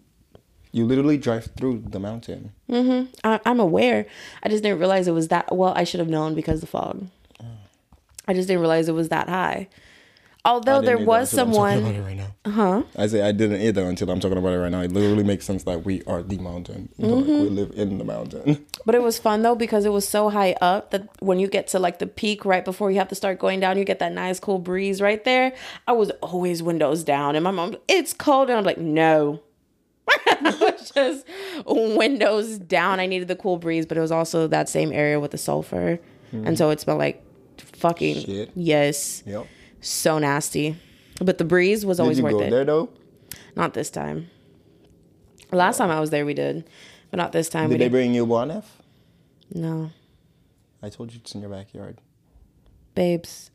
[0.72, 2.52] you literally drive through the mountain.
[2.70, 3.12] Mm-hmm.
[3.22, 4.06] I, I'm aware.
[4.42, 5.54] I just didn't realize it was that.
[5.54, 7.06] Well, I should have known because of the fog.
[7.42, 7.46] Oh.
[8.26, 9.68] I just didn't realize it was that high.
[10.44, 12.18] Although there was until I'm talking someone.
[12.18, 12.52] right.
[12.52, 12.82] Huh?
[12.98, 14.80] I say I didn't either until I'm talking about it right now.
[14.80, 16.88] It literally makes sense that we are the mountain.
[16.98, 17.54] Like we mm-hmm.
[17.54, 18.66] live in the mountain.
[18.84, 21.68] But it was fun though because it was so high up that when you get
[21.68, 24.10] to like the peak right before you have to start going down, you get that
[24.10, 25.52] nice cool breeze right there.
[25.86, 29.40] I was always windows down, and my mom, it's cold, and I'm like, no.
[30.26, 31.24] it was just
[31.64, 32.98] windows down.
[32.98, 36.00] I needed the cool breeze, but it was also that same area with the sulfur,
[36.32, 36.58] and mm.
[36.58, 37.22] so it smelled like
[37.58, 38.50] fucking Shit.
[38.56, 39.46] yes, Yep.
[39.82, 40.76] So nasty.
[41.20, 42.50] But the breeze was Did always you worth go it.
[42.50, 42.88] there though?
[43.54, 44.30] Not this time.
[45.52, 46.64] Last time I was there, we did,
[47.10, 47.64] but not this time.
[47.68, 47.92] we Did they didn't.
[47.92, 48.78] bring you one F?
[49.52, 49.90] no.
[50.84, 51.98] I told you it's in your backyard.
[52.96, 53.52] babes,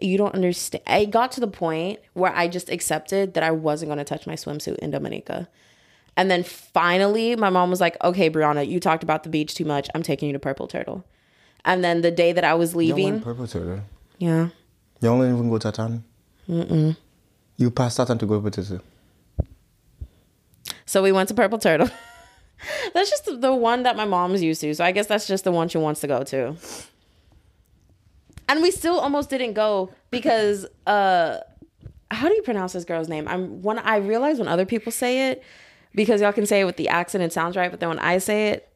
[0.00, 0.82] you don't understand.
[0.88, 4.26] I got to the point where I just accepted that I wasn't going to touch
[4.26, 5.48] my swimsuit in Dominica.
[6.16, 9.64] And then finally, my mom was like, okay, Brianna, you talked about the beach too
[9.64, 9.88] much.
[9.94, 11.04] I'm taking you to Purple Turtle.
[11.64, 13.80] And then the day that I was You leaving, went purple turtle.
[14.18, 14.48] yeah,
[15.00, 16.02] You don't even go to Tatan.
[16.48, 16.96] Mm-mm.
[17.56, 18.80] You passed Tatan to go purple turtle.
[20.86, 21.90] So we went to Purple Turtle.
[22.94, 24.74] that's just the- the one that my mom's used to.
[24.74, 26.56] So I guess that's just the one she wants to go to.
[28.48, 31.38] And we still almost didn't go because uh
[32.10, 33.28] how do you pronounce this girl's name?
[33.28, 35.42] I'm when I realize when other people say it
[35.94, 38.16] because y'all can say it with the accent it sounds right, but then when I
[38.18, 38.68] say it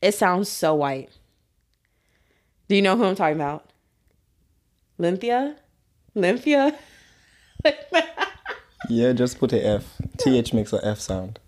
[0.00, 1.10] it sounds so white.
[2.68, 3.68] Do you know who I'm talking about?
[4.98, 5.56] Lynthia?
[6.14, 6.78] Lynthia?
[8.88, 9.94] Yeah, just put a F.
[10.18, 11.40] TH makes a F sound.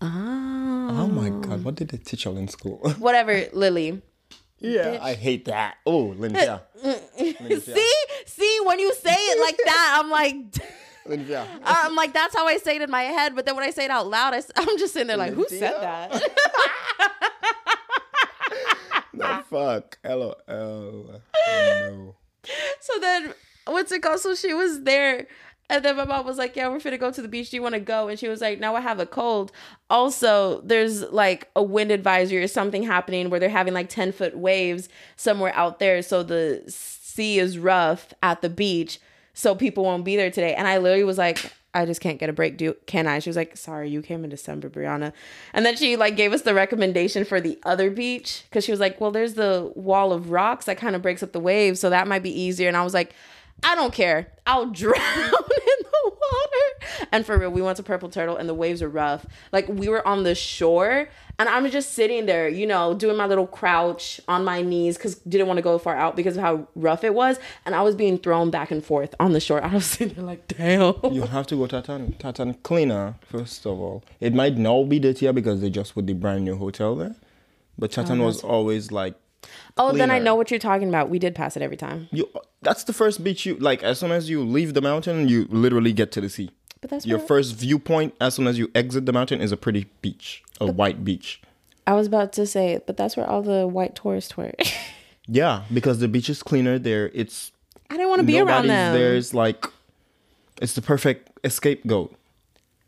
[0.00, 0.88] oh.
[0.92, 2.78] Oh my god, what did they teach y'all in school?
[2.98, 4.00] Whatever, Lily.
[4.58, 5.76] yeah, I hate that.
[5.86, 6.46] Oh, Lindsay.
[7.60, 7.94] See,
[8.26, 10.36] see, when you say it like that, I'm like,
[11.06, 11.34] Lindsay.
[11.34, 13.34] Uh, I'm like, that's how I say it in my head.
[13.34, 15.46] But then when I say it out loud, I, am just sitting there like, who
[15.48, 16.22] said that?
[19.14, 19.44] The ah.
[19.48, 19.98] fuck.
[20.04, 21.20] LOL.
[21.46, 22.14] No.
[22.80, 23.34] so then,
[23.66, 24.20] what's it called?
[24.20, 25.26] So she was there.
[25.68, 27.50] And then my mom was like, Yeah, we're finna go to the beach.
[27.50, 28.08] Do you want to go?
[28.08, 29.52] And she was like, No, I have a cold.
[29.88, 34.36] Also, there's like a wind advisory or something happening where they're having like 10 foot
[34.36, 36.02] waves somewhere out there.
[36.02, 38.98] So the sea is rough at the beach.
[39.32, 40.54] So people won't be there today.
[40.54, 42.56] And I literally was like, I just can't get a break.
[42.56, 43.20] Do can I?
[43.20, 45.12] She was like, Sorry, you came in December, Brianna.
[45.52, 48.80] And then she like gave us the recommendation for the other beach because she was
[48.80, 51.90] like, Well, there's the wall of rocks that kind of breaks up the waves, so
[51.90, 52.68] that might be easier.
[52.68, 53.14] And I was like,
[53.62, 54.32] I don't care.
[54.46, 57.06] I'll drown in the water.
[57.12, 59.26] And for real, we went to Purple Turtle and the waves were rough.
[59.52, 61.08] Like we were on the shore
[61.38, 65.14] and I'm just sitting there, you know, doing my little crouch on my knees because
[65.16, 67.38] didn't want to go far out because of how rough it was.
[67.64, 69.64] And I was being thrown back and forth on the shore.
[69.64, 70.94] I was sitting there like, damn.
[71.10, 74.04] You have to go Titan Titan cleaner first of all.
[74.20, 77.16] It might now be dirtier because they just put the brand new hotel there,
[77.78, 79.14] but Titan oh, was always like
[79.76, 81.08] Oh, then I know what you're talking about.
[81.08, 82.08] We did pass it every time.
[82.12, 82.28] you.
[82.62, 83.82] That's the first beach you like.
[83.82, 86.50] As soon as you leave the mountain, you literally get to the sea.
[86.80, 89.86] But that's Your first viewpoint as soon as you exit the mountain is a pretty
[90.02, 91.40] beach, a white beach.
[91.86, 94.52] I was about to say but that's where all the white tourists were.
[95.32, 97.08] Yeah, because the beach is cleaner there.
[97.14, 97.52] It's
[97.88, 98.94] I didn't want to be around them.
[98.94, 99.14] there.
[99.14, 99.64] It's like
[100.60, 102.12] it's the perfect scapegoat.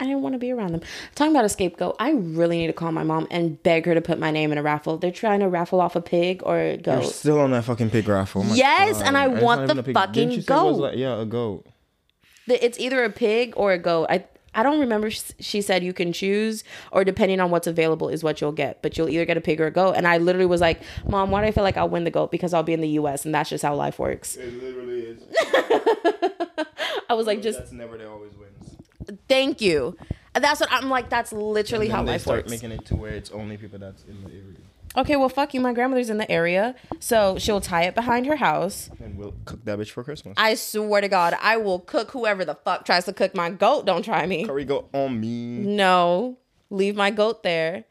[0.03, 0.80] I didn't want to be around them.
[1.14, 4.00] Talking about a scapegoat, I really need to call my mom and beg her to
[4.00, 4.98] put my name in a raffle.
[4.98, 7.05] They're trying to raffle off a pig or a You're goat.
[7.07, 8.42] still on that fucking pig raffle.
[8.42, 9.07] Oh my Yes, God.
[9.07, 9.94] and I it's want the even a pig.
[9.94, 10.82] fucking Didn't you say it was goat.
[10.82, 11.66] like- yeah, a goat.
[12.48, 14.07] The- It's either a pig or a goat.
[14.11, 14.24] I
[14.55, 15.09] I don't remember.
[15.11, 18.82] sh- She said you can choose, or depending on what's available is what you'll get.
[18.82, 19.94] But you'll either get a pig or a goat.
[19.96, 22.30] And I literally was like, "Mom, why do I feel like I'll win the goat?
[22.30, 23.24] Because I'll be in the U.S.
[23.24, 25.22] and that's just how life works." It literally is.
[27.09, 28.41] I was like, "Just That's never they always wins.
[29.28, 29.96] Thank you."
[30.34, 31.11] That's what I'm like.
[31.11, 32.50] That's literally how they life start works.
[32.50, 34.57] making it to where it's only people that's in the area.
[34.94, 35.61] Okay, well, fuck you.
[35.61, 38.90] My grandmother's in the area, so she'll tie it behind her house.
[39.03, 40.34] And we'll cook that bitch for Christmas.
[40.36, 43.86] I swear to God, I will cook whoever the fuck tries to cook my goat.
[43.86, 44.44] Don't try me.
[44.44, 45.59] Curry goat on me.
[45.59, 46.36] No,
[46.70, 47.84] leave my goat there.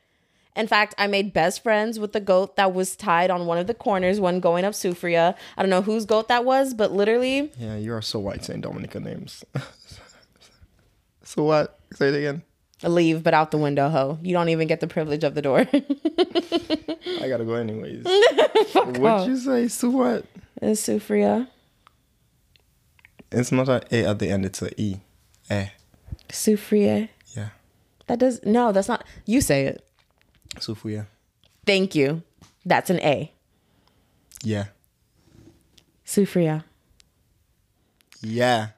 [0.56, 3.68] In fact, I made best friends with the goat that was tied on one of
[3.68, 5.36] the corners when going up Sufria.
[5.58, 8.62] I don't know whose goat that was, but literally, Yeah, you are so white saying
[8.62, 9.44] Dominica names.
[11.32, 11.80] so what?
[11.94, 12.44] Say it again.
[12.84, 14.20] leave but out the window, ho.
[14.22, 15.60] You don't even get the privilege of the door.
[15.62, 18.04] I gotta go anyways.
[18.74, 19.70] What'd you say?
[19.70, 20.26] So what?
[20.62, 21.48] It's Sufria.
[23.32, 24.98] It's not an A at the end, it's a E.
[25.50, 25.70] Eh.
[26.28, 27.08] Sufria.
[27.34, 27.50] Yeah.
[28.08, 29.88] That does, no, that's not, you say it.
[30.58, 31.08] Sufuya.
[31.66, 32.24] Thank you.
[32.66, 33.32] That's an A.
[34.44, 34.66] Yeah.
[36.06, 36.66] Sufria.
[38.22, 38.72] Yeah.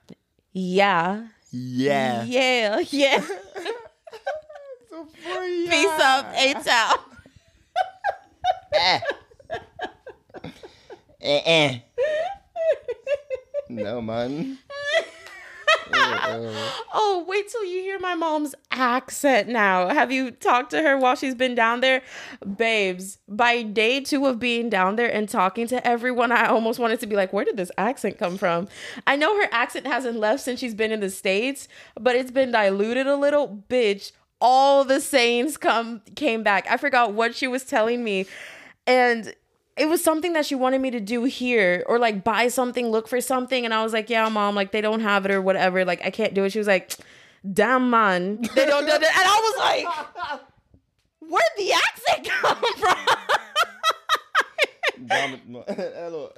[0.51, 1.29] Yeah.
[1.55, 2.23] Yeah.
[2.23, 2.79] Yeah.
[2.89, 3.21] Yeah.
[5.69, 6.25] Peace up.
[6.35, 6.97] A town.
[11.25, 11.79] Eh, eh.
[13.69, 14.57] no, man.
[16.95, 19.89] Oh, wait till you hear my mom's accent now.
[19.89, 22.01] Have you talked to her while she's been down there?
[22.55, 26.99] Babes, by day two of being down there and talking to everyone, I almost wanted
[26.99, 28.67] to be like, where did this accent come from?
[29.07, 31.67] I know her accent hasn't left since she's been in the States,
[31.99, 33.63] but it's been diluted a little.
[33.69, 36.67] Bitch, all the sayings come came back.
[36.69, 38.25] I forgot what she was telling me.
[38.85, 39.33] And
[39.75, 43.07] it was something that she wanted me to do here or like buy something, look
[43.07, 43.65] for something.
[43.65, 45.83] And I was like, yeah, mom, like they don't have it or whatever.
[45.83, 46.51] Like I can't do it.
[46.51, 46.95] She was like,
[47.51, 48.41] damn, man.
[48.55, 48.95] They don't do it.
[48.95, 50.41] And I was like,
[51.19, 52.97] where'd the accent come from?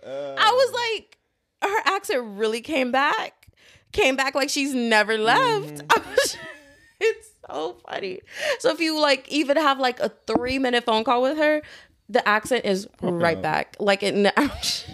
[0.07, 1.17] I was um, like,
[1.61, 3.47] her accent really came back.
[3.91, 5.71] Came back like she's never left.
[5.71, 6.45] Was- mm-hmm.
[6.99, 8.21] it's so funny.
[8.59, 11.61] So if you like even have like a three minute phone call with her,
[12.09, 13.75] the accent is right back.
[13.79, 14.15] Like it.
[14.15, 14.85] ne- I was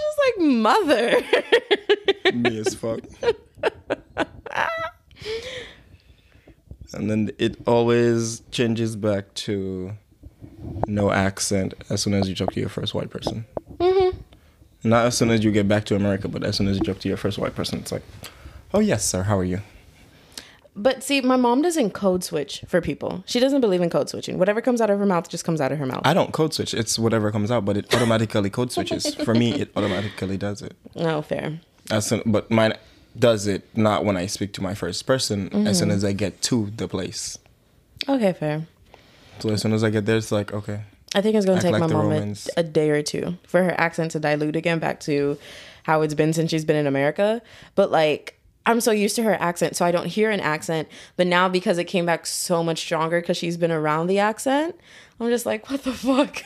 [0.00, 1.22] just like, mother.
[2.34, 3.00] me as fuck.
[6.92, 9.92] and then it always changes back to
[10.86, 13.46] no accent as soon as you talk to your first white person.
[13.78, 14.18] Mm-hmm.
[14.84, 17.00] Not as soon as you get back to America, but as soon as you talk
[17.00, 18.02] to your first white person, it's like,
[18.72, 19.60] oh yes, sir, how are you?
[20.78, 23.24] But see, my mom doesn't code switch for people.
[23.26, 24.38] She doesn't believe in code switching.
[24.38, 26.02] Whatever comes out of her mouth just comes out of her mouth.
[26.04, 26.74] I don't code switch.
[26.74, 29.14] It's whatever comes out, but it automatically code switches.
[29.14, 30.76] For me, it automatically does it.
[30.94, 31.60] No, oh, fair.
[31.90, 32.74] As soon, but mine
[33.18, 35.46] does it not when I speak to my first person.
[35.46, 35.72] As mm-hmm.
[35.72, 37.38] soon as I get to the place.
[38.06, 38.66] Okay, fair.
[39.38, 40.82] So as soon as I get there, it's like okay.
[41.14, 43.80] I think it's gonna take like my mom a, a day or two for her
[43.80, 45.38] accent to dilute again back to
[45.84, 47.40] how it's been since she's been in America.
[47.74, 50.88] But like, I'm so used to her accent, so I don't hear an accent.
[51.16, 54.76] But now because it came back so much stronger because she's been around the accent,
[55.20, 56.42] I'm just like, what the fuck?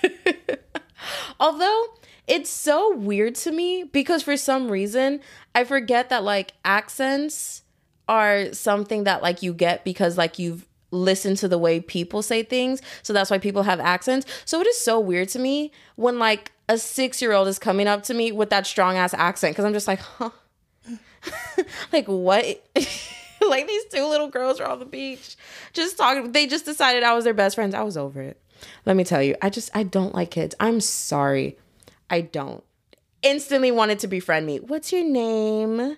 [1.40, 1.86] Although
[2.26, 5.20] it's so weird to me because for some reason
[5.54, 7.62] I forget that like accents
[8.08, 12.42] are something that like you get because like you've listened to the way people say
[12.42, 12.82] things.
[13.02, 14.26] So that's why people have accents.
[14.44, 17.88] So it is so weird to me when like a six year old is coming
[17.88, 20.30] up to me with that strong ass accent because I'm just like, huh?
[21.92, 22.44] like what?
[23.48, 25.36] like these two little girls are on the beach
[25.72, 26.32] just talking.
[26.32, 27.74] They just decided I was their best friends.
[27.74, 28.40] I was over it.
[28.84, 30.54] Let me tell you, I just I don't like kids.
[30.60, 31.56] I'm sorry.
[32.10, 32.62] I don't.
[33.22, 34.58] instantly wanted to befriend me.
[34.60, 35.96] What's your name?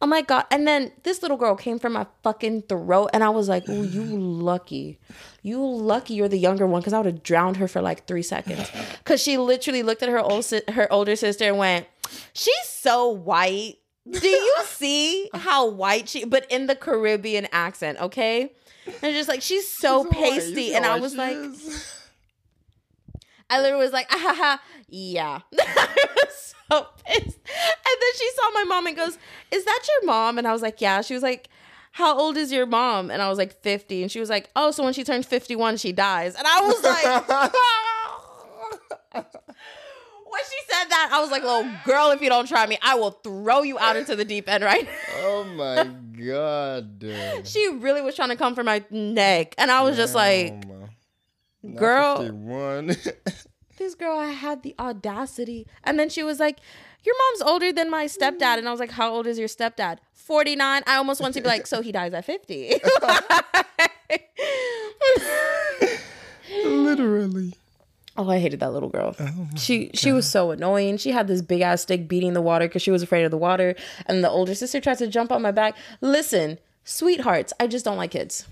[0.00, 0.44] Oh my god!
[0.52, 3.82] And then this little girl came from my fucking throat, and I was like, "Oh,
[3.82, 4.98] you lucky,
[5.42, 8.22] you lucky you're the younger one," because I would have drowned her for like three
[8.22, 8.70] seconds.
[8.98, 11.86] Because she literally looked at her old si- her older sister and went,
[12.32, 13.78] "She's so white.
[14.10, 18.52] Do you see how white she?" But in the Caribbean accent, okay.
[19.02, 21.36] And just like she's so pasty, and I was like,
[23.50, 25.40] I literally was like, ah, ha, ha, yeah.
[25.58, 27.38] I was so pissed.
[27.38, 29.18] And then she saw my mom and goes,
[29.50, 30.38] Is that your mom?
[30.38, 31.02] And I was like, Yeah.
[31.02, 31.48] She was like,
[31.92, 33.10] How old is your mom?
[33.10, 34.02] And I was like, 50.
[34.02, 36.34] And she was like, Oh, so when she turns 51, she dies.
[36.34, 36.82] And I was
[39.14, 39.24] like,
[40.38, 42.94] When she said that, I was like, Little girl, if you don't try me, I
[42.94, 44.88] will throw you out into the deep end right.
[45.16, 45.84] Oh my
[46.16, 47.04] god.
[47.44, 49.56] she really was trying to come for my neck.
[49.58, 50.64] And I was just like,
[51.74, 52.22] Girl,
[53.78, 55.66] this girl I had the audacity.
[55.82, 56.60] And then she was like,
[57.04, 58.58] Your mom's older than my stepdad.
[58.58, 59.98] And I was like, How old is your stepdad?
[60.12, 60.82] 49.
[60.86, 62.74] I almost want to be like, So he dies at 50.
[66.64, 67.54] Literally.
[68.18, 69.14] Oh, I hated that little girl.
[69.56, 70.96] she she was so annoying.
[70.96, 73.38] She had this big ass stick beating the water because she was afraid of the
[73.38, 73.76] water.
[74.06, 75.76] And the older sister tried to jump on my back.
[76.00, 78.44] Listen, sweethearts, I just don't like kids.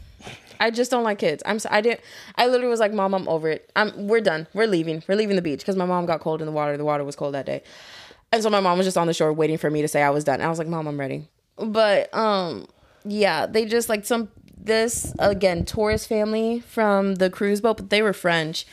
[0.61, 1.43] I just don't like kids.
[1.45, 2.01] I'm so, I didn't.
[2.37, 3.71] I literally was like, Mom, I'm over it.
[3.75, 4.47] I'm we're done.
[4.55, 5.03] We're leaving.
[5.09, 6.77] We're leaving the beach because my mom got cold in the water.
[6.77, 7.63] The water was cold that day,
[8.33, 10.11] and so my mom was just on the shore waiting for me to say I
[10.11, 10.37] was done.
[10.37, 11.29] And I was like, Mom, I'm ready.
[11.57, 12.69] But um,
[13.05, 18.03] yeah, they just like some this again tourist family from the cruise boat, but they
[18.03, 18.65] were French.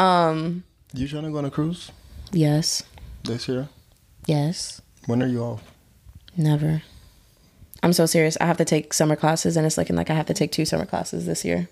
[0.00, 1.92] Um, You trying to go on a cruise
[2.32, 2.82] yes,
[3.24, 3.68] this year?
[4.26, 5.62] yes, When are you off?
[6.36, 6.82] never.
[7.82, 8.36] I'm so serious.
[8.40, 10.64] I have to take summer classes, and it's looking like I have to take two
[10.66, 11.68] summer classes this year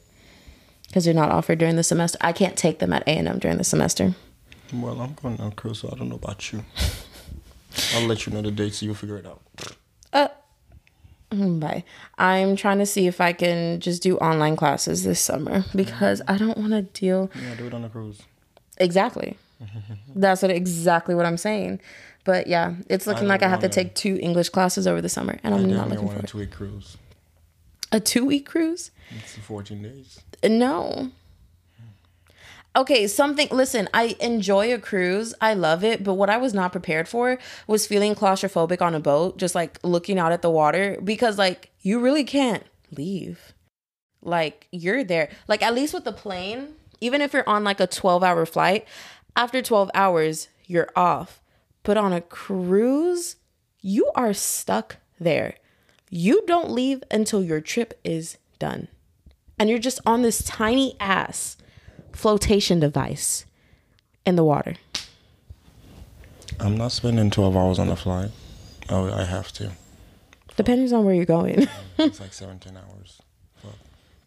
[0.87, 2.17] because they're not offered during the semester.
[2.23, 4.15] I can't take them at A and M during the semester.
[4.73, 6.65] Well, I'm going on a cruise, so I don't know about you.
[7.95, 8.79] I'll let you know the dates.
[8.79, 9.41] so You'll figure it out.
[10.13, 10.29] Uh,
[11.31, 11.85] Mm, bye.
[12.17, 16.39] I'm trying to see if I can just do online classes this summer because I
[16.39, 17.31] don't want to deal.
[17.41, 18.23] Yeah, do it on a cruise.
[18.79, 19.37] Exactly.
[20.15, 21.81] That's what exactly what I'm saying.
[22.25, 25.09] But yeah, it's looking I like I have to take two English classes over the
[25.09, 26.97] summer, and I'm I not looking for a two-week cruise.
[27.91, 28.91] A two week cruise?
[29.11, 30.21] It's 14 days.
[30.45, 31.11] No.
[32.77, 33.49] Okay, something.
[33.51, 35.35] Listen, I enjoy a cruise.
[35.41, 36.05] I love it.
[36.05, 39.79] But what I was not prepared for was feeling claustrophobic on a boat, just like
[39.83, 42.65] looking out at the water, because like you really can't
[42.95, 43.55] leave.
[44.23, 45.31] Like you're there.
[45.49, 48.87] Like at least with the plane, even if you're on like a 12 hour flight,
[49.37, 51.41] after 12 hours, you're off.
[51.83, 53.37] But on a cruise,
[53.81, 55.55] you are stuck there.
[56.11, 58.89] You don't leave until your trip is done
[59.59, 61.57] and you're just on this tiny ass
[62.13, 63.45] flotation device
[64.27, 64.75] in the water.
[66.61, 68.31] I'm not spending 12 hours on the flight.
[68.89, 69.73] Oh, I have to.
[70.57, 71.69] Depends on where you're going.
[71.99, 73.21] It's like 17 hours.
[73.63, 73.75] Fuck.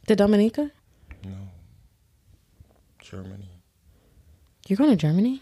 [0.07, 0.71] to Dominica?
[1.23, 1.35] No.
[2.99, 3.47] Germany.
[4.67, 5.41] You're going to Germany?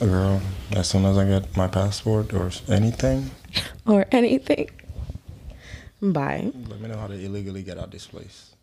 [0.00, 0.40] Girl,
[0.72, 3.30] as soon as I get my passport or anything,
[3.86, 4.70] Or anything?
[6.00, 6.52] Bye.
[6.68, 8.54] let me know how to illegally get out this place.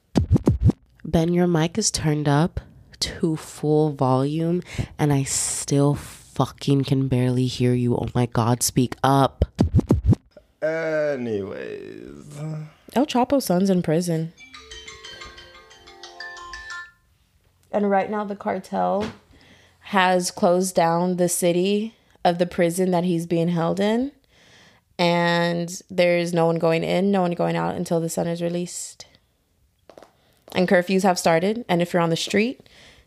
[1.16, 2.60] Ben, your mic is turned up
[3.00, 4.62] to full volume
[5.00, 7.96] and I still fucking can barely hear you.
[7.96, 9.46] Oh my god, speak up.
[10.62, 12.38] Anyways.
[12.98, 14.34] El Chapo's son's in prison.
[17.72, 19.10] And right now, the cartel
[19.80, 21.96] has closed down the city
[22.26, 24.12] of the prison that he's being held in.
[25.00, 29.06] And there's no one going in, no one going out until the son is released.
[30.56, 31.64] And curfews have started.
[31.70, 32.62] And if you're on the street,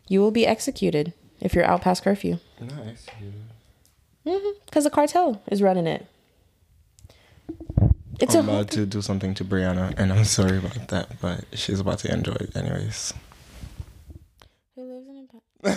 [0.07, 2.37] you will be executed if you're out past curfew.
[2.61, 3.05] Nice.
[4.25, 4.53] Mhm.
[4.65, 6.05] Because the cartel is running it.
[8.19, 11.45] It's I'm a about to do something to Brianna, and I'm sorry about that, but
[11.53, 13.13] she's about to enjoy it anyways.
[14.75, 15.23] Who lives in a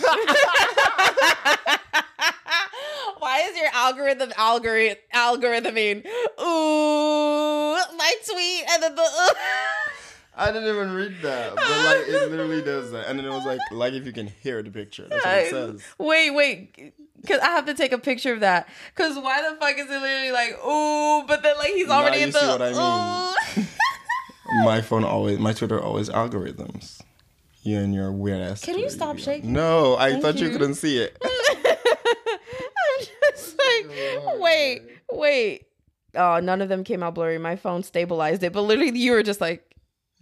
[3.18, 6.04] Why is your algorithm algorithm algorithming?
[6.40, 9.34] Ooh, my tweet and then the.
[10.34, 13.44] I didn't even read that, but like it literally does that, and then it was
[13.44, 15.82] like, like if you can hear the picture, that's what it says.
[15.98, 18.66] Wait, wait, because I have to take a picture of that.
[18.94, 22.18] Because why the fuck is it literally like ooh, but then like he's Now already
[22.20, 22.38] you in the.
[22.38, 23.68] see what I mean.
[24.64, 27.00] My phone always, my Twitter always algorithms.
[27.62, 28.60] You and your weird ass.
[28.62, 29.22] Can you stop know.
[29.22, 29.52] shaking?
[29.52, 30.46] No, I Thank thought you.
[30.48, 30.52] you.
[30.52, 31.16] couldn't see it.
[31.24, 33.86] I'm just like,
[34.40, 35.66] wait, wait.
[36.14, 37.38] Oh, none of them came out blurry.
[37.38, 39.71] My phone stabilized it, but literally you were just like,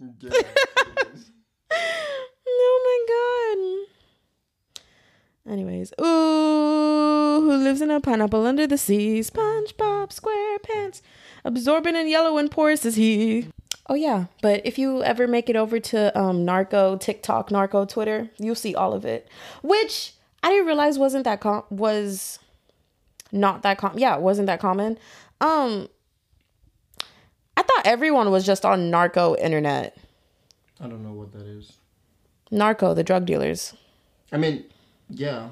[1.71, 3.85] oh my
[5.45, 5.51] god.
[5.53, 9.19] Anyways, ooh, who lives in a pineapple under the sea.
[9.21, 11.01] SpongeBob SquarePants,
[11.43, 13.47] absorbent and yellow and porous is he.
[13.87, 18.29] Oh yeah, but if you ever make it over to um, Narco TikTok, Narco Twitter,
[18.37, 19.27] you'll see all of it.
[19.61, 22.39] Which I didn't realize wasn't that com- was
[23.31, 23.97] not that com.
[23.97, 24.97] Yeah, wasn't that common.
[25.41, 25.89] Um,
[27.61, 29.95] I thought everyone was just on Narco internet.
[30.79, 31.73] I don't know what that is.
[32.49, 33.75] Narco, the drug dealers.
[34.31, 34.65] I mean,
[35.11, 35.49] yeah,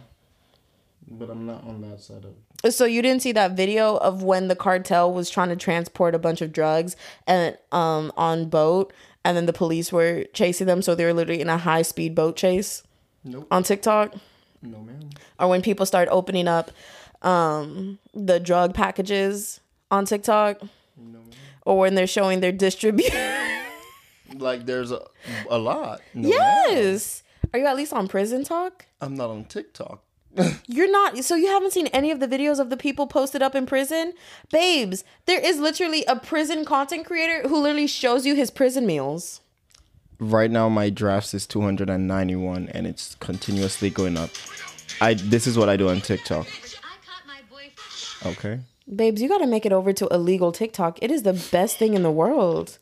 [1.07, 2.34] but I'm not on that side of.
[2.64, 2.72] it.
[2.72, 6.20] So you didn't see that video of when the cartel was trying to transport a
[6.20, 6.95] bunch of drugs
[7.28, 8.91] and um on boat
[9.24, 12.16] and then the police were chasing them so they were literally in a high speed
[12.16, 12.82] boat chase
[13.24, 13.47] Nope.
[13.51, 14.16] on TikTok
[14.64, 15.12] No, man.
[15.39, 16.72] or when people start opening up
[17.22, 19.60] um the drug packages
[19.91, 20.60] on TikTok
[21.66, 23.18] or when they're showing their distribution
[24.38, 25.01] Like, there's a,
[25.49, 26.01] a lot.
[26.14, 26.38] No, ma'am.
[26.38, 27.24] Yes.
[27.53, 28.86] Are you at least on prison talk?
[29.01, 30.03] I'm not on TikTok.
[30.68, 31.18] You're not.
[31.24, 34.14] So you haven't seen any of the videos of the people posted up in prison?
[34.51, 39.41] Babes, there is literally a prison content creator who literally shows you his prison meals.
[40.20, 44.30] Right now, my drafts is 291, and it's continuously going up.
[45.01, 46.45] I this is what I do on TikTok.
[48.26, 48.60] Okay.
[48.94, 50.98] Babes, you got to make it over to illegal TikTok.
[51.02, 52.78] It is the best thing in the world.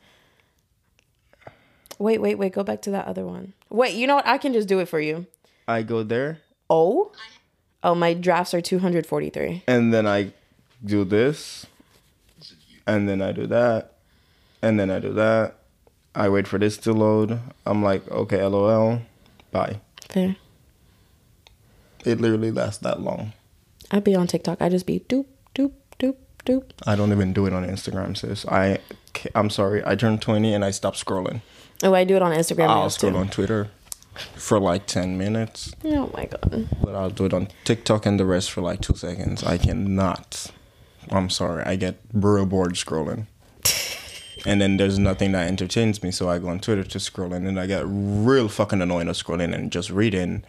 [2.00, 2.54] Wait, wait, wait.
[2.54, 3.54] Go back to that other one.
[3.70, 4.28] Wait, you know what?
[4.28, 5.26] I can just do it for you.
[5.68, 6.40] I go there,
[6.70, 7.12] Oh?
[7.84, 9.64] Oh, my drafts are 243.
[9.68, 10.32] and then I
[10.84, 11.66] do this,
[12.86, 13.94] and then I do that,
[14.62, 15.56] and then I do that.
[16.16, 17.40] I wait for this to load.
[17.66, 19.02] I'm like, okay, lol,
[19.52, 19.80] bye.
[20.10, 20.36] Fair.
[22.06, 23.34] It literally lasts that long.
[23.92, 24.62] I'd be on TikTok.
[24.62, 25.26] I just be doop,
[26.86, 28.46] I don't even do it on Instagram, sis.
[28.48, 28.80] I,
[29.36, 29.84] I'm sorry.
[29.86, 31.42] I turned 20 and I stopped scrolling.
[31.84, 32.70] Oh, I do it on Instagram.
[32.70, 33.18] I'll scroll too.
[33.18, 33.70] on Twitter
[34.36, 36.68] for like 10 minutes, Oh my god.
[36.84, 39.44] but I'll do it on TikTok and the rest for like two seconds.
[39.44, 40.52] I cannot.
[41.12, 41.64] I'm sorry.
[41.64, 43.28] I get real bored scrolling.
[44.46, 47.46] And then there's nothing that entertains me, so I go on Twitter to scroll, and
[47.46, 50.46] then I get real fucking annoying of scrolling and just reading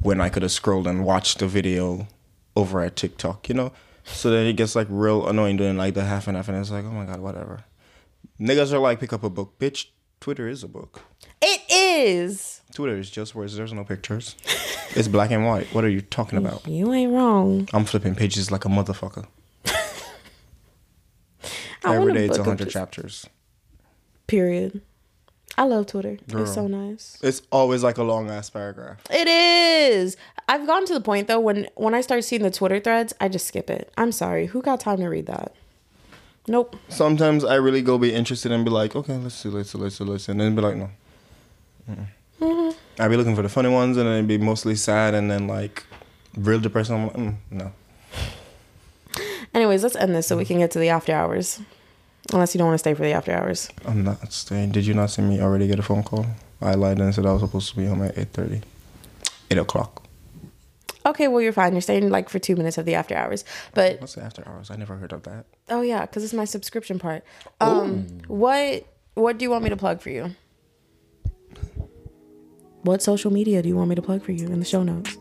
[0.00, 2.06] when I could have scrolled and watched the video
[2.54, 3.72] over at TikTok, you know?
[4.04, 6.70] So then it gets like real annoying doing like the half and half, and it's
[6.70, 7.64] like, oh my god, whatever.
[8.40, 9.58] Niggas are like, pick up a book.
[9.58, 9.86] Bitch,
[10.20, 11.02] Twitter is a book.
[11.40, 12.60] It is.
[12.74, 13.56] Twitter is just words.
[13.56, 14.36] There's no pictures.
[14.90, 15.66] it's black and white.
[15.74, 16.66] What are you talking about?
[16.66, 17.68] You ain't wrong.
[17.72, 19.26] I'm flipping pages like a motherfucker.
[21.84, 23.26] I want a it's 100 just- chapters.
[24.26, 24.80] Period.
[25.56, 26.18] I love Twitter.
[26.28, 26.42] Girl.
[26.42, 27.18] It's so nice.
[27.22, 29.00] It's always like a long ass paragraph.
[29.10, 30.16] It is.
[30.48, 33.28] I've gotten to the point though when when I start seeing the Twitter threads, I
[33.28, 33.92] just skip it.
[33.96, 34.46] I'm sorry.
[34.46, 35.54] Who got time to read that?
[36.46, 36.76] Nope.
[36.88, 39.96] Sometimes I really go be interested and be like, okay, let's see, let's see, let's
[39.96, 40.32] see, let's see.
[40.32, 40.90] And then be like, no.
[42.40, 42.74] Mm-mm.
[42.98, 45.46] I be looking for the funny ones and then it'd be mostly sad and then
[45.46, 45.84] like
[46.36, 46.96] real depressing.
[46.96, 47.72] I'm like, mm, no.
[49.54, 51.60] Anyways, let's end this so we can get to the after hours.
[52.32, 53.68] Unless you don't want to stay for the after hours.
[53.84, 54.72] I'm not staying.
[54.72, 56.26] Did you not see me already get a phone call?
[56.60, 58.62] I lied and said I was supposed to be home at 8.30.
[59.50, 60.02] 8 o'clock.
[61.06, 61.72] Okay, well you're fine.
[61.72, 63.44] You're staying like for two minutes of the after hours.
[63.74, 64.70] But What's the after hours?
[64.70, 65.44] I never heard of that.
[65.68, 67.24] oh yeah, because it's my subscription part.
[67.60, 70.34] Um, what what do you want me to plug for you?
[72.82, 75.16] What social media do you want me to plug for you in the show notes?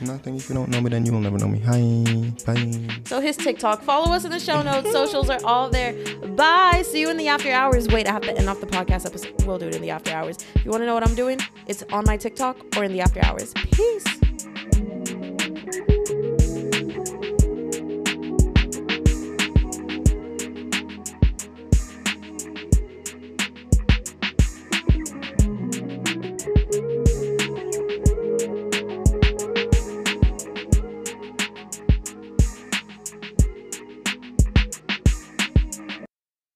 [0.00, 0.36] Nothing.
[0.36, 1.58] If you don't know me, then you will never know me.
[1.60, 2.32] Hi.
[2.46, 3.00] Bye.
[3.04, 3.82] So his TikTok.
[3.82, 4.92] Follow us in the show notes.
[4.92, 5.92] Socials are all there.
[6.36, 6.82] Bye.
[6.86, 7.88] See you in the after hours.
[7.88, 9.34] Wait, I have to end off the podcast episode.
[9.44, 10.38] We'll do it in the after hours.
[10.54, 13.00] If you want to know what I'm doing, it's on my TikTok or in the
[13.00, 13.52] after hours.
[13.72, 14.04] Peace.